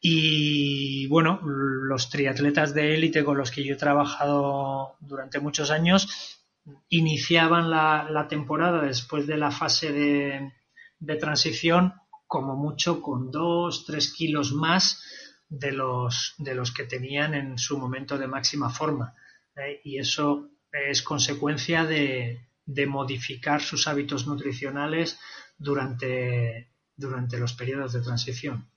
Y 0.00 1.06
bueno, 1.08 1.40
los 1.42 2.10
triatletas 2.10 2.74
de 2.74 2.94
élite 2.94 3.24
con 3.24 3.36
los 3.36 3.50
que 3.50 3.64
yo 3.64 3.74
he 3.74 3.78
trabajado 3.78 4.96
durante 5.00 5.38
muchos 5.38 5.70
años 5.70 6.44
iniciaban 6.88 7.70
la, 7.70 8.26
temporada 8.28 8.82
después 8.82 9.26
de 9.26 9.36
la 9.36 9.52
fase 9.52 9.92
de, 9.92 10.52
de 10.98 11.16
transición 11.16 11.94
como 12.26 12.56
mucho 12.56 13.00
con 13.00 13.30
2, 13.30 13.84
3 13.86 14.12
kilos 14.12 14.52
más 14.52 15.02
de 15.48 15.72
los, 15.72 16.34
de 16.38 16.54
los 16.54 16.72
que 16.72 16.84
tenían 16.84 17.34
en 17.34 17.58
su 17.58 17.78
momento 17.78 18.18
de 18.18 18.26
máxima 18.26 18.70
forma. 18.70 19.14
¿eh? 19.56 19.80
Y 19.84 19.98
eso 19.98 20.50
es 20.72 21.02
consecuencia 21.02 21.84
de, 21.84 22.40
modificar 22.88 23.60
sus 23.60 23.86
hábitos 23.86 24.26
nutricionales 24.26 25.20
durante, 25.56 26.72
durante 26.96 27.38
los 27.38 27.54
periodos 27.54 27.92
de 27.92 28.00
transición. 28.00 28.68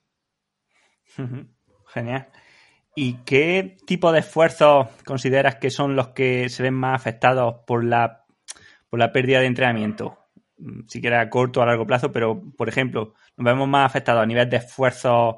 Genial. 1.88 2.30
¿Y 2.95 3.24
qué 3.24 3.78
tipo 3.88 4.12
de 4.12 4.20
esfuerzos 4.20 4.88
consideras 5.06 5.56
que 5.56 5.72
son 5.72 5.95
los 5.95 6.10
que 6.10 6.50
se 6.50 6.64
ven 6.64 6.76
más 6.76 6.95
afectados 6.95 7.64
por 7.66 7.84
la, 7.84 8.26
por 8.89 9.00
la 9.00 9.12
pérdida 9.12 9.39
de 9.39 9.47
entrenamiento? 9.47 10.18
Mm, 10.60 10.88
siquiera 10.88 11.22
a 11.22 11.30
corto 11.30 11.60
o 11.60 11.64
a 11.64 11.66
largo 11.66 11.88
plazo, 11.88 12.12
pero 12.12 12.41
por 12.57 12.68
ejemplo, 12.68 13.14
nos 13.38 13.45
vemos 13.45 13.68
más 13.68 13.86
afectados 13.86 14.22
a 14.22 14.26
nivel 14.26 14.49
de 14.49 14.57
esfuerzos 14.57 15.38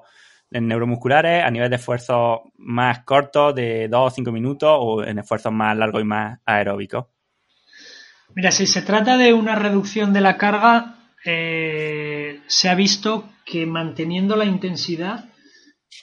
neuromusculares, 0.50 1.44
a 1.44 1.52
nivel 1.52 1.70
de 1.70 1.76
esfuerzos 1.78 2.42
más 2.58 3.04
cortos, 3.04 3.56
de 3.56 3.88
2 3.88 4.12
o 4.12 4.14
5 4.14 4.32
minutos, 4.32 4.70
o 4.74 5.04
en 5.04 5.20
esfuerzos 5.20 5.54
más 5.54 5.78
largos 5.78 6.02
y 6.02 6.06
más 6.06 6.40
aeróbicos. 6.46 7.06
Mira, 8.36 8.52
si 8.52 8.66
se 8.66 8.82
trata 8.82 9.18
de 9.18 9.34
una 9.34 9.56
reducción 9.56 10.12
de 10.12 10.22
la 10.22 10.38
carga, 10.38 11.14
eh, 11.24 12.42
se 12.48 12.70
ha 12.70 12.76
visto 12.76 13.30
que 13.46 13.66
manteniendo 13.66 14.36
la 14.36 14.46
intensidad 14.46 15.26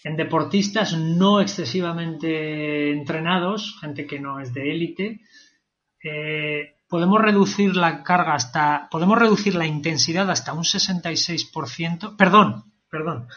en 0.04 0.16
deportistas 0.16 0.96
no 0.96 1.40
excesivamente 1.40 2.90
entrenados, 2.92 3.78
gente 3.80 4.06
que 4.06 4.20
no 4.20 4.40
es 4.40 4.54
de 4.54 4.70
élite, 4.70 5.20
eh, 6.04 6.77
podemos 6.88 7.20
reducir 7.20 7.76
la 7.76 8.02
carga 8.02 8.34
hasta, 8.34 8.88
podemos 8.90 9.18
reducir 9.18 9.54
la 9.54 9.66
intensidad 9.66 10.30
hasta 10.30 10.54
un 10.54 10.64
66%, 10.64 12.16
perdón, 12.16 12.72
perdón. 12.90 13.28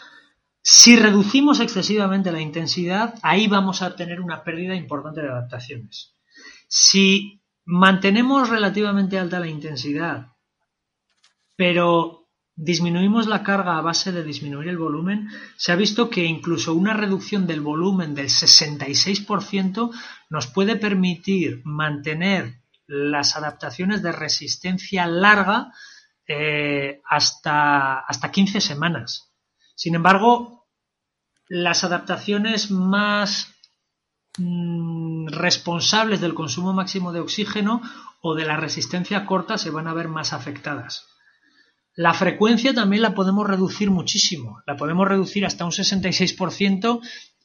Si 0.64 0.96
reducimos 0.96 1.60
excesivamente 1.60 2.32
la 2.32 2.40
intensidad, 2.40 3.16
ahí 3.24 3.48
vamos 3.48 3.82
a 3.82 3.96
tener 3.96 4.22
una 4.22 4.44
pérdida 4.44 4.76
importante 4.76 5.22
de 5.22 5.30
adaptaciones. 5.30 6.16
Si 6.68 7.42
mantenemos 7.66 8.50
relativamente 8.50 9.20
alta 9.20 9.40
la 9.40 9.48
intensidad, 9.48 10.28
pero 11.56 12.30
disminuimos 12.56 13.28
la 13.28 13.44
carga 13.44 13.78
a 13.78 13.82
base 13.82 14.12
de 14.12 14.24
disminuir 14.24 14.70
el 14.70 14.78
volumen, 14.78 15.30
se 15.58 15.72
ha 15.72 15.76
visto 15.76 16.10
que 16.10 16.24
incluso 16.24 16.74
una 16.74 16.94
reducción 16.94 17.48
del 17.48 17.62
volumen 17.62 18.14
del 18.14 18.28
66% 18.28 19.92
nos 20.30 20.48
puede 20.48 20.76
permitir 20.76 21.62
mantener 21.66 22.61
las 22.92 23.38
adaptaciones 23.38 24.02
de 24.04 24.12
resistencia 24.12 25.08
larga 25.08 25.72
eh, 26.28 27.02
hasta, 27.10 28.00
hasta 28.00 28.32
15 28.32 28.60
semanas. 28.60 29.32
Sin 29.76 29.96
embargo, 29.96 30.68
las 31.48 31.86
adaptaciones 31.86 32.70
más 32.70 33.48
mm, 34.38 35.28
responsables 35.28 36.20
del 36.20 36.34
consumo 36.34 36.74
máximo 36.74 37.14
de 37.14 37.22
oxígeno 37.22 37.82
o 38.22 38.36
de 38.36 38.44
la 38.44 38.58
resistencia 38.58 39.26
corta 39.26 39.58
se 39.58 39.70
van 39.70 39.88
a 39.88 39.94
ver 39.94 40.10
más 40.10 40.34
afectadas. 40.34 41.08
La 41.96 42.14
frecuencia 42.14 42.74
también 42.74 43.04
la 43.04 43.16
podemos 43.16 43.48
reducir 43.48 43.90
muchísimo, 43.90 44.62
la 44.68 44.76
podemos 44.76 45.08
reducir 45.08 45.46
hasta 45.46 45.64
un 45.64 45.72
66% 45.72 47.00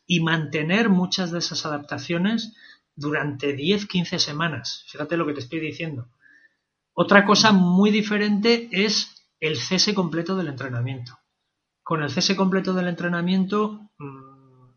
y 0.08 0.20
mantener 0.20 0.88
muchas 0.88 1.30
de 1.30 1.38
esas 1.38 1.64
adaptaciones 1.66 2.52
durante 2.96 3.56
10-15 3.56 4.18
semanas. 4.18 4.84
Fíjate 4.88 5.16
lo 5.16 5.26
que 5.26 5.34
te 5.34 5.40
estoy 5.40 5.60
diciendo. 5.60 6.08
Otra 6.94 7.26
cosa 7.26 7.52
muy 7.52 7.90
diferente 7.90 8.68
es 8.72 9.28
el 9.38 9.58
cese 9.58 9.94
completo 9.94 10.34
del 10.34 10.48
entrenamiento. 10.48 11.18
Con 11.82 12.02
el 12.02 12.10
cese 12.10 12.34
completo 12.34 12.72
del 12.72 12.88
entrenamiento 12.88 13.90
mm, 13.98 14.70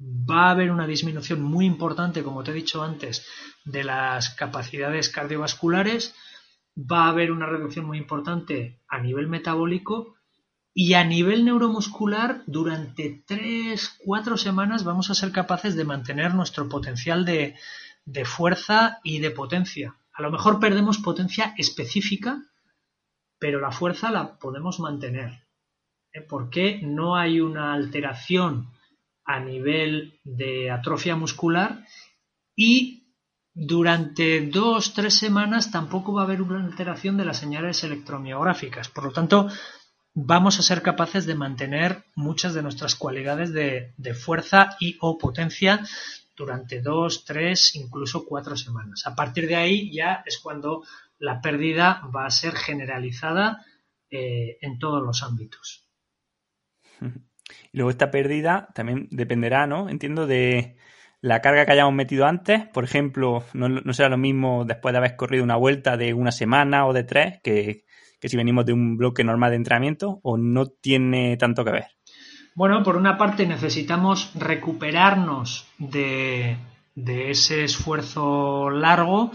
va 0.00 0.46
a 0.46 0.50
haber 0.52 0.70
una 0.70 0.86
disminución 0.86 1.42
muy 1.42 1.66
importante, 1.66 2.22
como 2.22 2.44
te 2.44 2.52
he 2.52 2.54
dicho 2.54 2.82
antes, 2.82 3.26
de 3.64 3.82
las 3.82 4.30
capacidades 4.30 5.08
cardiovasculares, 5.08 6.14
va 6.76 7.06
a 7.06 7.08
haber 7.08 7.32
una 7.32 7.46
reducción 7.46 7.84
muy 7.84 7.98
importante 7.98 8.80
a 8.88 9.00
nivel 9.00 9.26
metabólico 9.26 10.17
y 10.80 10.94
a 10.94 11.02
nivel 11.02 11.44
neuromuscular, 11.44 12.44
durante 12.46 13.24
3-4 13.26 14.36
semanas 14.36 14.84
vamos 14.84 15.10
a 15.10 15.14
ser 15.16 15.32
capaces 15.32 15.74
de 15.74 15.84
mantener 15.84 16.36
nuestro 16.36 16.68
potencial 16.68 17.24
de, 17.24 17.56
fuerza 18.24 19.00
y 19.02 19.18
de 19.18 19.32
potencia. 19.32 19.96
A 20.12 20.22
lo 20.22 20.30
mejor 20.30 20.60
perdemos 20.60 20.98
potencia 20.98 21.52
específica, 21.58 22.44
pero 23.40 23.60
la 23.60 23.72
fuerza 23.72 24.12
la 24.12 24.38
podemos 24.38 24.78
mantener. 24.78 25.48
¿Eh? 26.12 26.20
Porque 26.20 26.78
no 26.80 27.16
hay 27.16 27.40
una 27.40 27.72
alteración 27.72 28.70
a 29.24 29.40
nivel 29.40 30.20
de 30.22 30.70
atrofia 30.70 31.16
muscular 31.16 31.84
y 32.54 33.08
durante 33.52 34.46
dos, 34.46 34.94
tres 34.94 35.14
semanas 35.14 35.72
tampoco 35.72 36.12
va 36.12 36.20
a 36.20 36.24
haber 36.24 36.40
una 36.40 36.64
alteración 36.64 37.16
de 37.16 37.24
las 37.24 37.38
señales 37.38 37.82
electromiográficas. 37.82 38.88
Por 38.88 39.02
lo 39.02 39.10
tanto, 39.10 39.48
vamos 40.20 40.58
a 40.58 40.62
ser 40.62 40.82
capaces 40.82 41.26
de 41.26 41.36
mantener 41.36 42.02
muchas 42.16 42.52
de 42.52 42.62
nuestras 42.62 42.96
cualidades 42.96 43.52
de, 43.52 44.14
fuerza 44.14 44.76
y 44.80 44.96
o 45.00 45.16
potencia 45.16 45.80
durante 46.36 46.80
dos, 46.80 47.24
tres, 47.24 47.76
incluso 47.76 48.24
cuatro 48.26 48.56
semanas. 48.56 49.06
A 49.06 49.14
partir 49.14 49.46
de 49.46 49.54
ahí 49.54 49.92
ya 49.92 50.24
es 50.26 50.38
cuando 50.38 50.82
la 51.18 51.40
pérdida 51.40 52.02
va 52.14 52.26
a 52.26 52.30
ser 52.30 52.54
generalizada 52.54 53.64
eh, 54.10 54.58
en 54.60 54.78
todos 54.78 55.02
los 55.02 55.22
ámbitos. 55.22 55.86
Y 57.72 57.78
luego 57.78 57.88
esta 57.88 58.10
pérdida 58.10 58.68
también 58.74 59.08
dependerá, 59.10 59.66
¿no? 59.66 59.88
Entiendo 59.88 60.26
de 60.26 60.76
la 61.22 61.40
carga 61.40 61.64
que 61.64 61.72
hayamos 61.72 61.94
metido 61.94 62.26
antes. 62.26 62.66
Por 62.66 62.84
ejemplo, 62.84 63.42
no, 63.54 63.70
no 63.70 63.92
será 63.94 64.10
lo 64.10 64.18
mismo 64.18 64.66
después 64.66 64.92
de 64.92 64.98
haber 64.98 65.16
corrido 65.16 65.44
una 65.44 65.56
vuelta 65.56 65.96
de 65.96 66.12
una 66.12 66.30
semana 66.30 66.86
o 66.86 66.92
de 66.92 67.04
tres 67.04 67.40
que, 67.42 67.86
que 68.20 68.28
si 68.28 68.36
venimos 68.36 68.66
de 68.66 68.72
un 68.72 68.96
bloque 68.96 69.24
normal 69.24 69.50
de 69.50 69.56
entrenamiento 69.56 70.20
o 70.22 70.36
no 70.36 70.66
tiene 70.66 71.36
tanto 71.36 71.64
que 71.64 71.72
ver? 71.72 71.86
Bueno, 72.58 72.82
por 72.82 72.96
una 72.96 73.16
parte 73.16 73.46
necesitamos 73.46 74.32
recuperarnos 74.34 75.68
de, 75.78 76.58
ese 76.96 77.62
esfuerzo 77.62 78.68
largo 78.70 79.30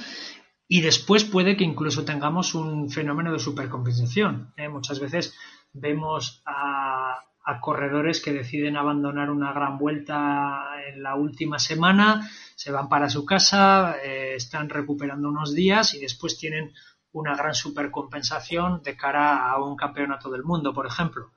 y 0.68 0.82
después 0.82 1.24
puede 1.24 1.56
que 1.56 1.64
incluso 1.64 2.04
tengamos 2.04 2.54
un 2.54 2.90
fenómeno 2.90 3.32
de 3.32 3.40
supercompensación. 3.40 4.54
¿eh? 4.58 4.68
Muchas 4.68 5.00
veces 5.00 5.38
vemos 5.72 6.44
a, 6.46 7.22
corredores 7.62 8.22
que 8.22 8.34
deciden 8.34 8.76
abandonar 8.76 9.30
una 9.30 9.54
gran 9.54 9.78
vuelta 9.78 10.66
en 10.86 11.02
la 11.02 11.16
última 11.16 11.60
semana, 11.60 12.30
se 12.56 12.72
van 12.72 12.90
para 12.90 13.10
su 13.10 13.24
casa, 13.24 13.96
eh, 14.04 14.34
están 14.36 14.68
recuperando 14.68 15.30
unos 15.30 15.54
días 15.54 15.94
y 15.94 16.00
después 16.00 16.38
tienen 16.38 16.74
una 17.14 17.36
gran 17.36 17.56
supercompensación 17.56 18.82
de 18.84 18.98
cara 18.98 19.50
a 19.50 19.64
un 19.64 19.76
campeonato 19.76 20.30
del 20.30 20.44
mundo, 20.44 20.74
por 20.74 20.86
ejemplo. 20.86 21.32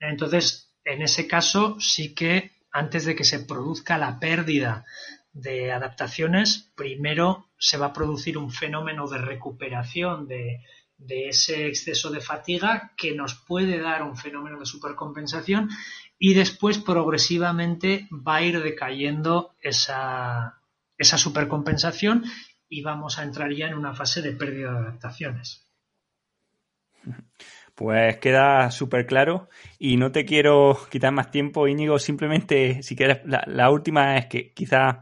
Entonces, 0.00 0.74
en 0.84 1.02
ese 1.02 1.26
caso, 1.26 1.78
sí 1.80 2.14
que 2.14 2.52
antes 2.70 3.04
de 3.04 3.14
que 3.14 3.24
se 3.24 3.40
produzca 3.40 3.98
la 3.98 4.18
pérdida 4.18 4.84
de 5.32 5.72
adaptaciones, 5.72 6.72
primero 6.74 7.48
se 7.58 7.76
va 7.76 7.86
a 7.86 7.92
producir 7.92 8.38
un 8.38 8.50
fenómeno 8.50 9.08
de 9.08 9.18
recuperación 9.18 10.26
de, 10.26 10.62
ese 11.08 11.66
exceso 11.66 12.10
de 12.10 12.20
fatiga 12.20 12.92
que 12.96 13.14
nos 13.14 13.34
puede 13.34 13.78
dar 13.78 14.02
un 14.02 14.16
fenómeno 14.16 14.58
de 14.58 14.66
supercompensación 14.66 15.68
y 16.18 16.34
después 16.34 16.78
progresivamente 16.78 18.08
va 18.10 18.36
a 18.36 18.42
ir 18.42 18.60
decayendo 18.60 19.54
esa, 19.60 20.60
esa 20.96 21.18
supercompensación 21.18 22.24
y 22.68 22.82
vamos 22.82 23.18
a 23.18 23.22
entrar 23.22 23.52
ya 23.52 23.66
en 23.66 23.74
una 23.74 23.94
fase 23.94 24.22
de 24.22 24.32
pérdida 24.32 24.72
de 24.72 24.78
adaptaciones. 24.78 25.66
Pues 27.74 28.18
queda 28.18 28.70
súper 28.70 29.06
claro 29.06 29.48
y 29.78 29.96
no 29.96 30.10
te 30.10 30.24
quiero 30.24 30.76
quitar 30.90 31.12
más 31.12 31.30
tiempo, 31.30 31.68
Íñigo. 31.68 31.98
Simplemente, 31.98 32.82
si 32.82 32.96
quieres, 32.96 33.20
la, 33.24 33.70
última 33.70 34.16
es 34.16 34.26
que 34.26 34.52
quizás 34.52 34.96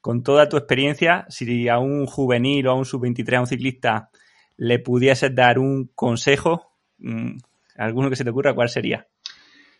con 0.00 0.22
toda 0.22 0.48
tu 0.48 0.56
experiencia, 0.56 1.24
si 1.28 1.68
a 1.68 1.78
un 1.78 2.06
juvenil 2.06 2.66
o 2.66 2.72
a 2.72 2.74
un 2.74 2.84
sub-23, 2.84 3.36
a 3.36 3.40
un 3.40 3.46
ciclista, 3.46 4.10
le 4.56 4.80
pudieses 4.80 5.34
dar 5.34 5.58
un 5.58 5.92
consejo, 5.94 6.74
mm, 6.98 7.38
alguno 7.76 8.10
que 8.10 8.16
se 8.16 8.24
te 8.24 8.30
ocurra, 8.30 8.54
¿cuál 8.54 8.68
sería? 8.68 9.06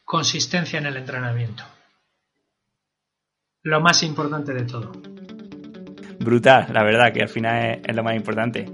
Consistencia 0.04 0.78
en 0.78 0.86
el 0.86 0.96
entrenamiento. 0.96 1.64
Lo 3.62 3.80
más 3.80 4.02
importante 4.02 4.54
de 4.54 4.62
todo. 4.62 4.92
Brutal, 6.20 6.66
la 6.72 6.82
verdad, 6.84 7.12
que 7.12 7.22
al 7.22 7.28
final 7.28 7.80
es 7.82 7.96
lo 7.96 8.04
más 8.04 8.14
importante. 8.14 8.66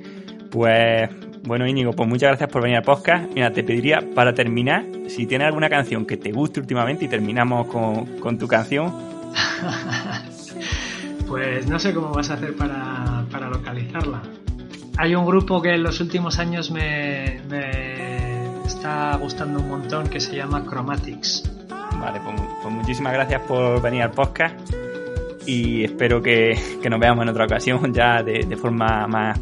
Pues 0.51 1.09
bueno, 1.45 1.65
Íñigo, 1.67 1.93
pues 1.93 2.09
muchas 2.09 2.31
gracias 2.31 2.51
por 2.51 2.63
venir 2.63 2.79
al 2.79 2.83
podcast. 2.83 3.33
Mira, 3.33 3.53
te 3.53 3.63
pediría 3.63 4.01
para 4.15 4.35
terminar, 4.35 4.85
si 5.07 5.27
tienes 5.27 5.47
alguna 5.47 5.69
canción 5.69 6.05
que 6.05 6.17
te 6.17 6.33
guste 6.33 6.59
últimamente 6.59 7.05
y 7.05 7.09
terminamos 7.09 7.69
con, 7.69 8.37
tu 8.37 8.49
canción. 8.49 8.93
pues 11.29 11.69
no 11.69 11.79
sé 11.79 11.95
cómo 11.95 12.13
vas 12.13 12.31
a 12.31 12.35
hacer 12.35 12.57
para, 12.57 13.49
localizarla. 13.49 14.23
Hay 14.99 15.15
un 15.15 15.25
grupo 15.25 15.63
que 15.63 15.75
en 15.75 15.85
los 15.85 16.01
últimos 16.01 16.41
años 16.41 16.73
me, 16.73 17.37
está 18.67 19.17
gustando 19.19 19.61
un 19.61 19.69
montón 19.69 20.09
que 20.09 20.19
se 20.19 20.35
llama 20.35 20.65
Chromatics. 20.69 21.49
Vale, 21.69 22.21
pues, 22.25 22.41
pues 22.63 22.75
muchísimas 22.75 23.13
gracias 23.13 23.43
por 23.43 23.81
venir 23.81 24.03
al 24.03 24.11
podcast 24.11 24.59
y 25.47 25.85
espero 25.85 26.21
que, 26.23 26.59
nos 26.89 27.01
veamos 27.01 27.23
en 27.23 27.29
otra 27.29 27.45
ocasión 27.45 27.93
ya 27.93 28.23
de, 28.23 28.45
de 28.45 28.57
forma 28.57 29.07
más 29.07 29.39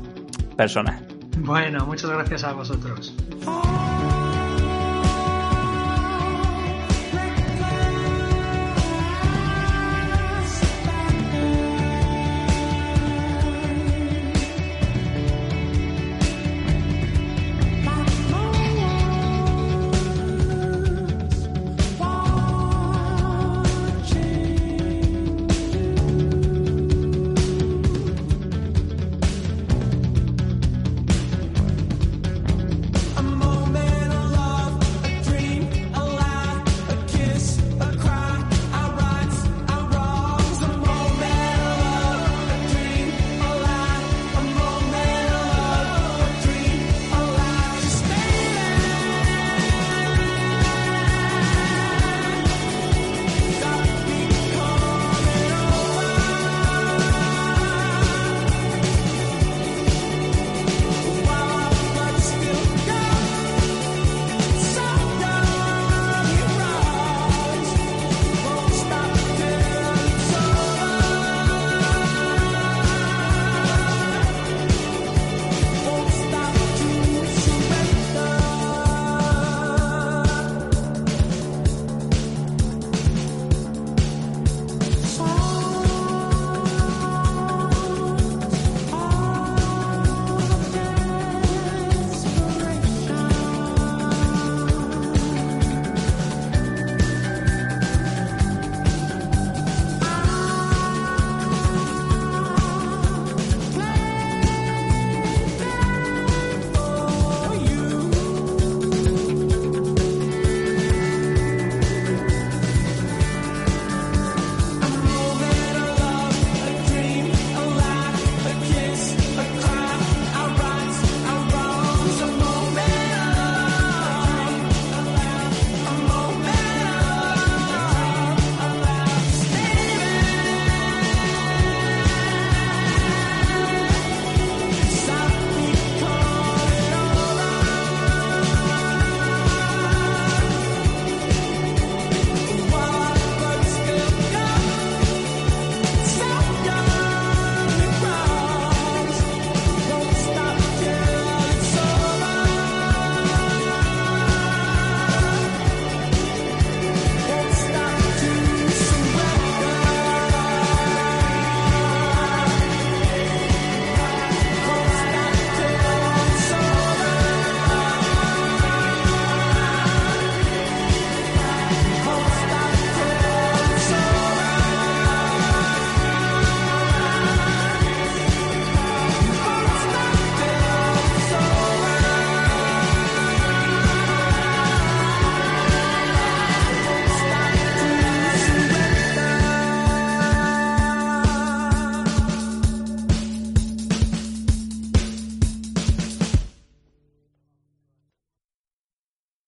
personal. 0.56 1.06
Bueno, 1.38 1.84
muchas 1.86 2.10
gracias 2.10 2.44
a 2.44 2.52
vosotros. 2.52 3.14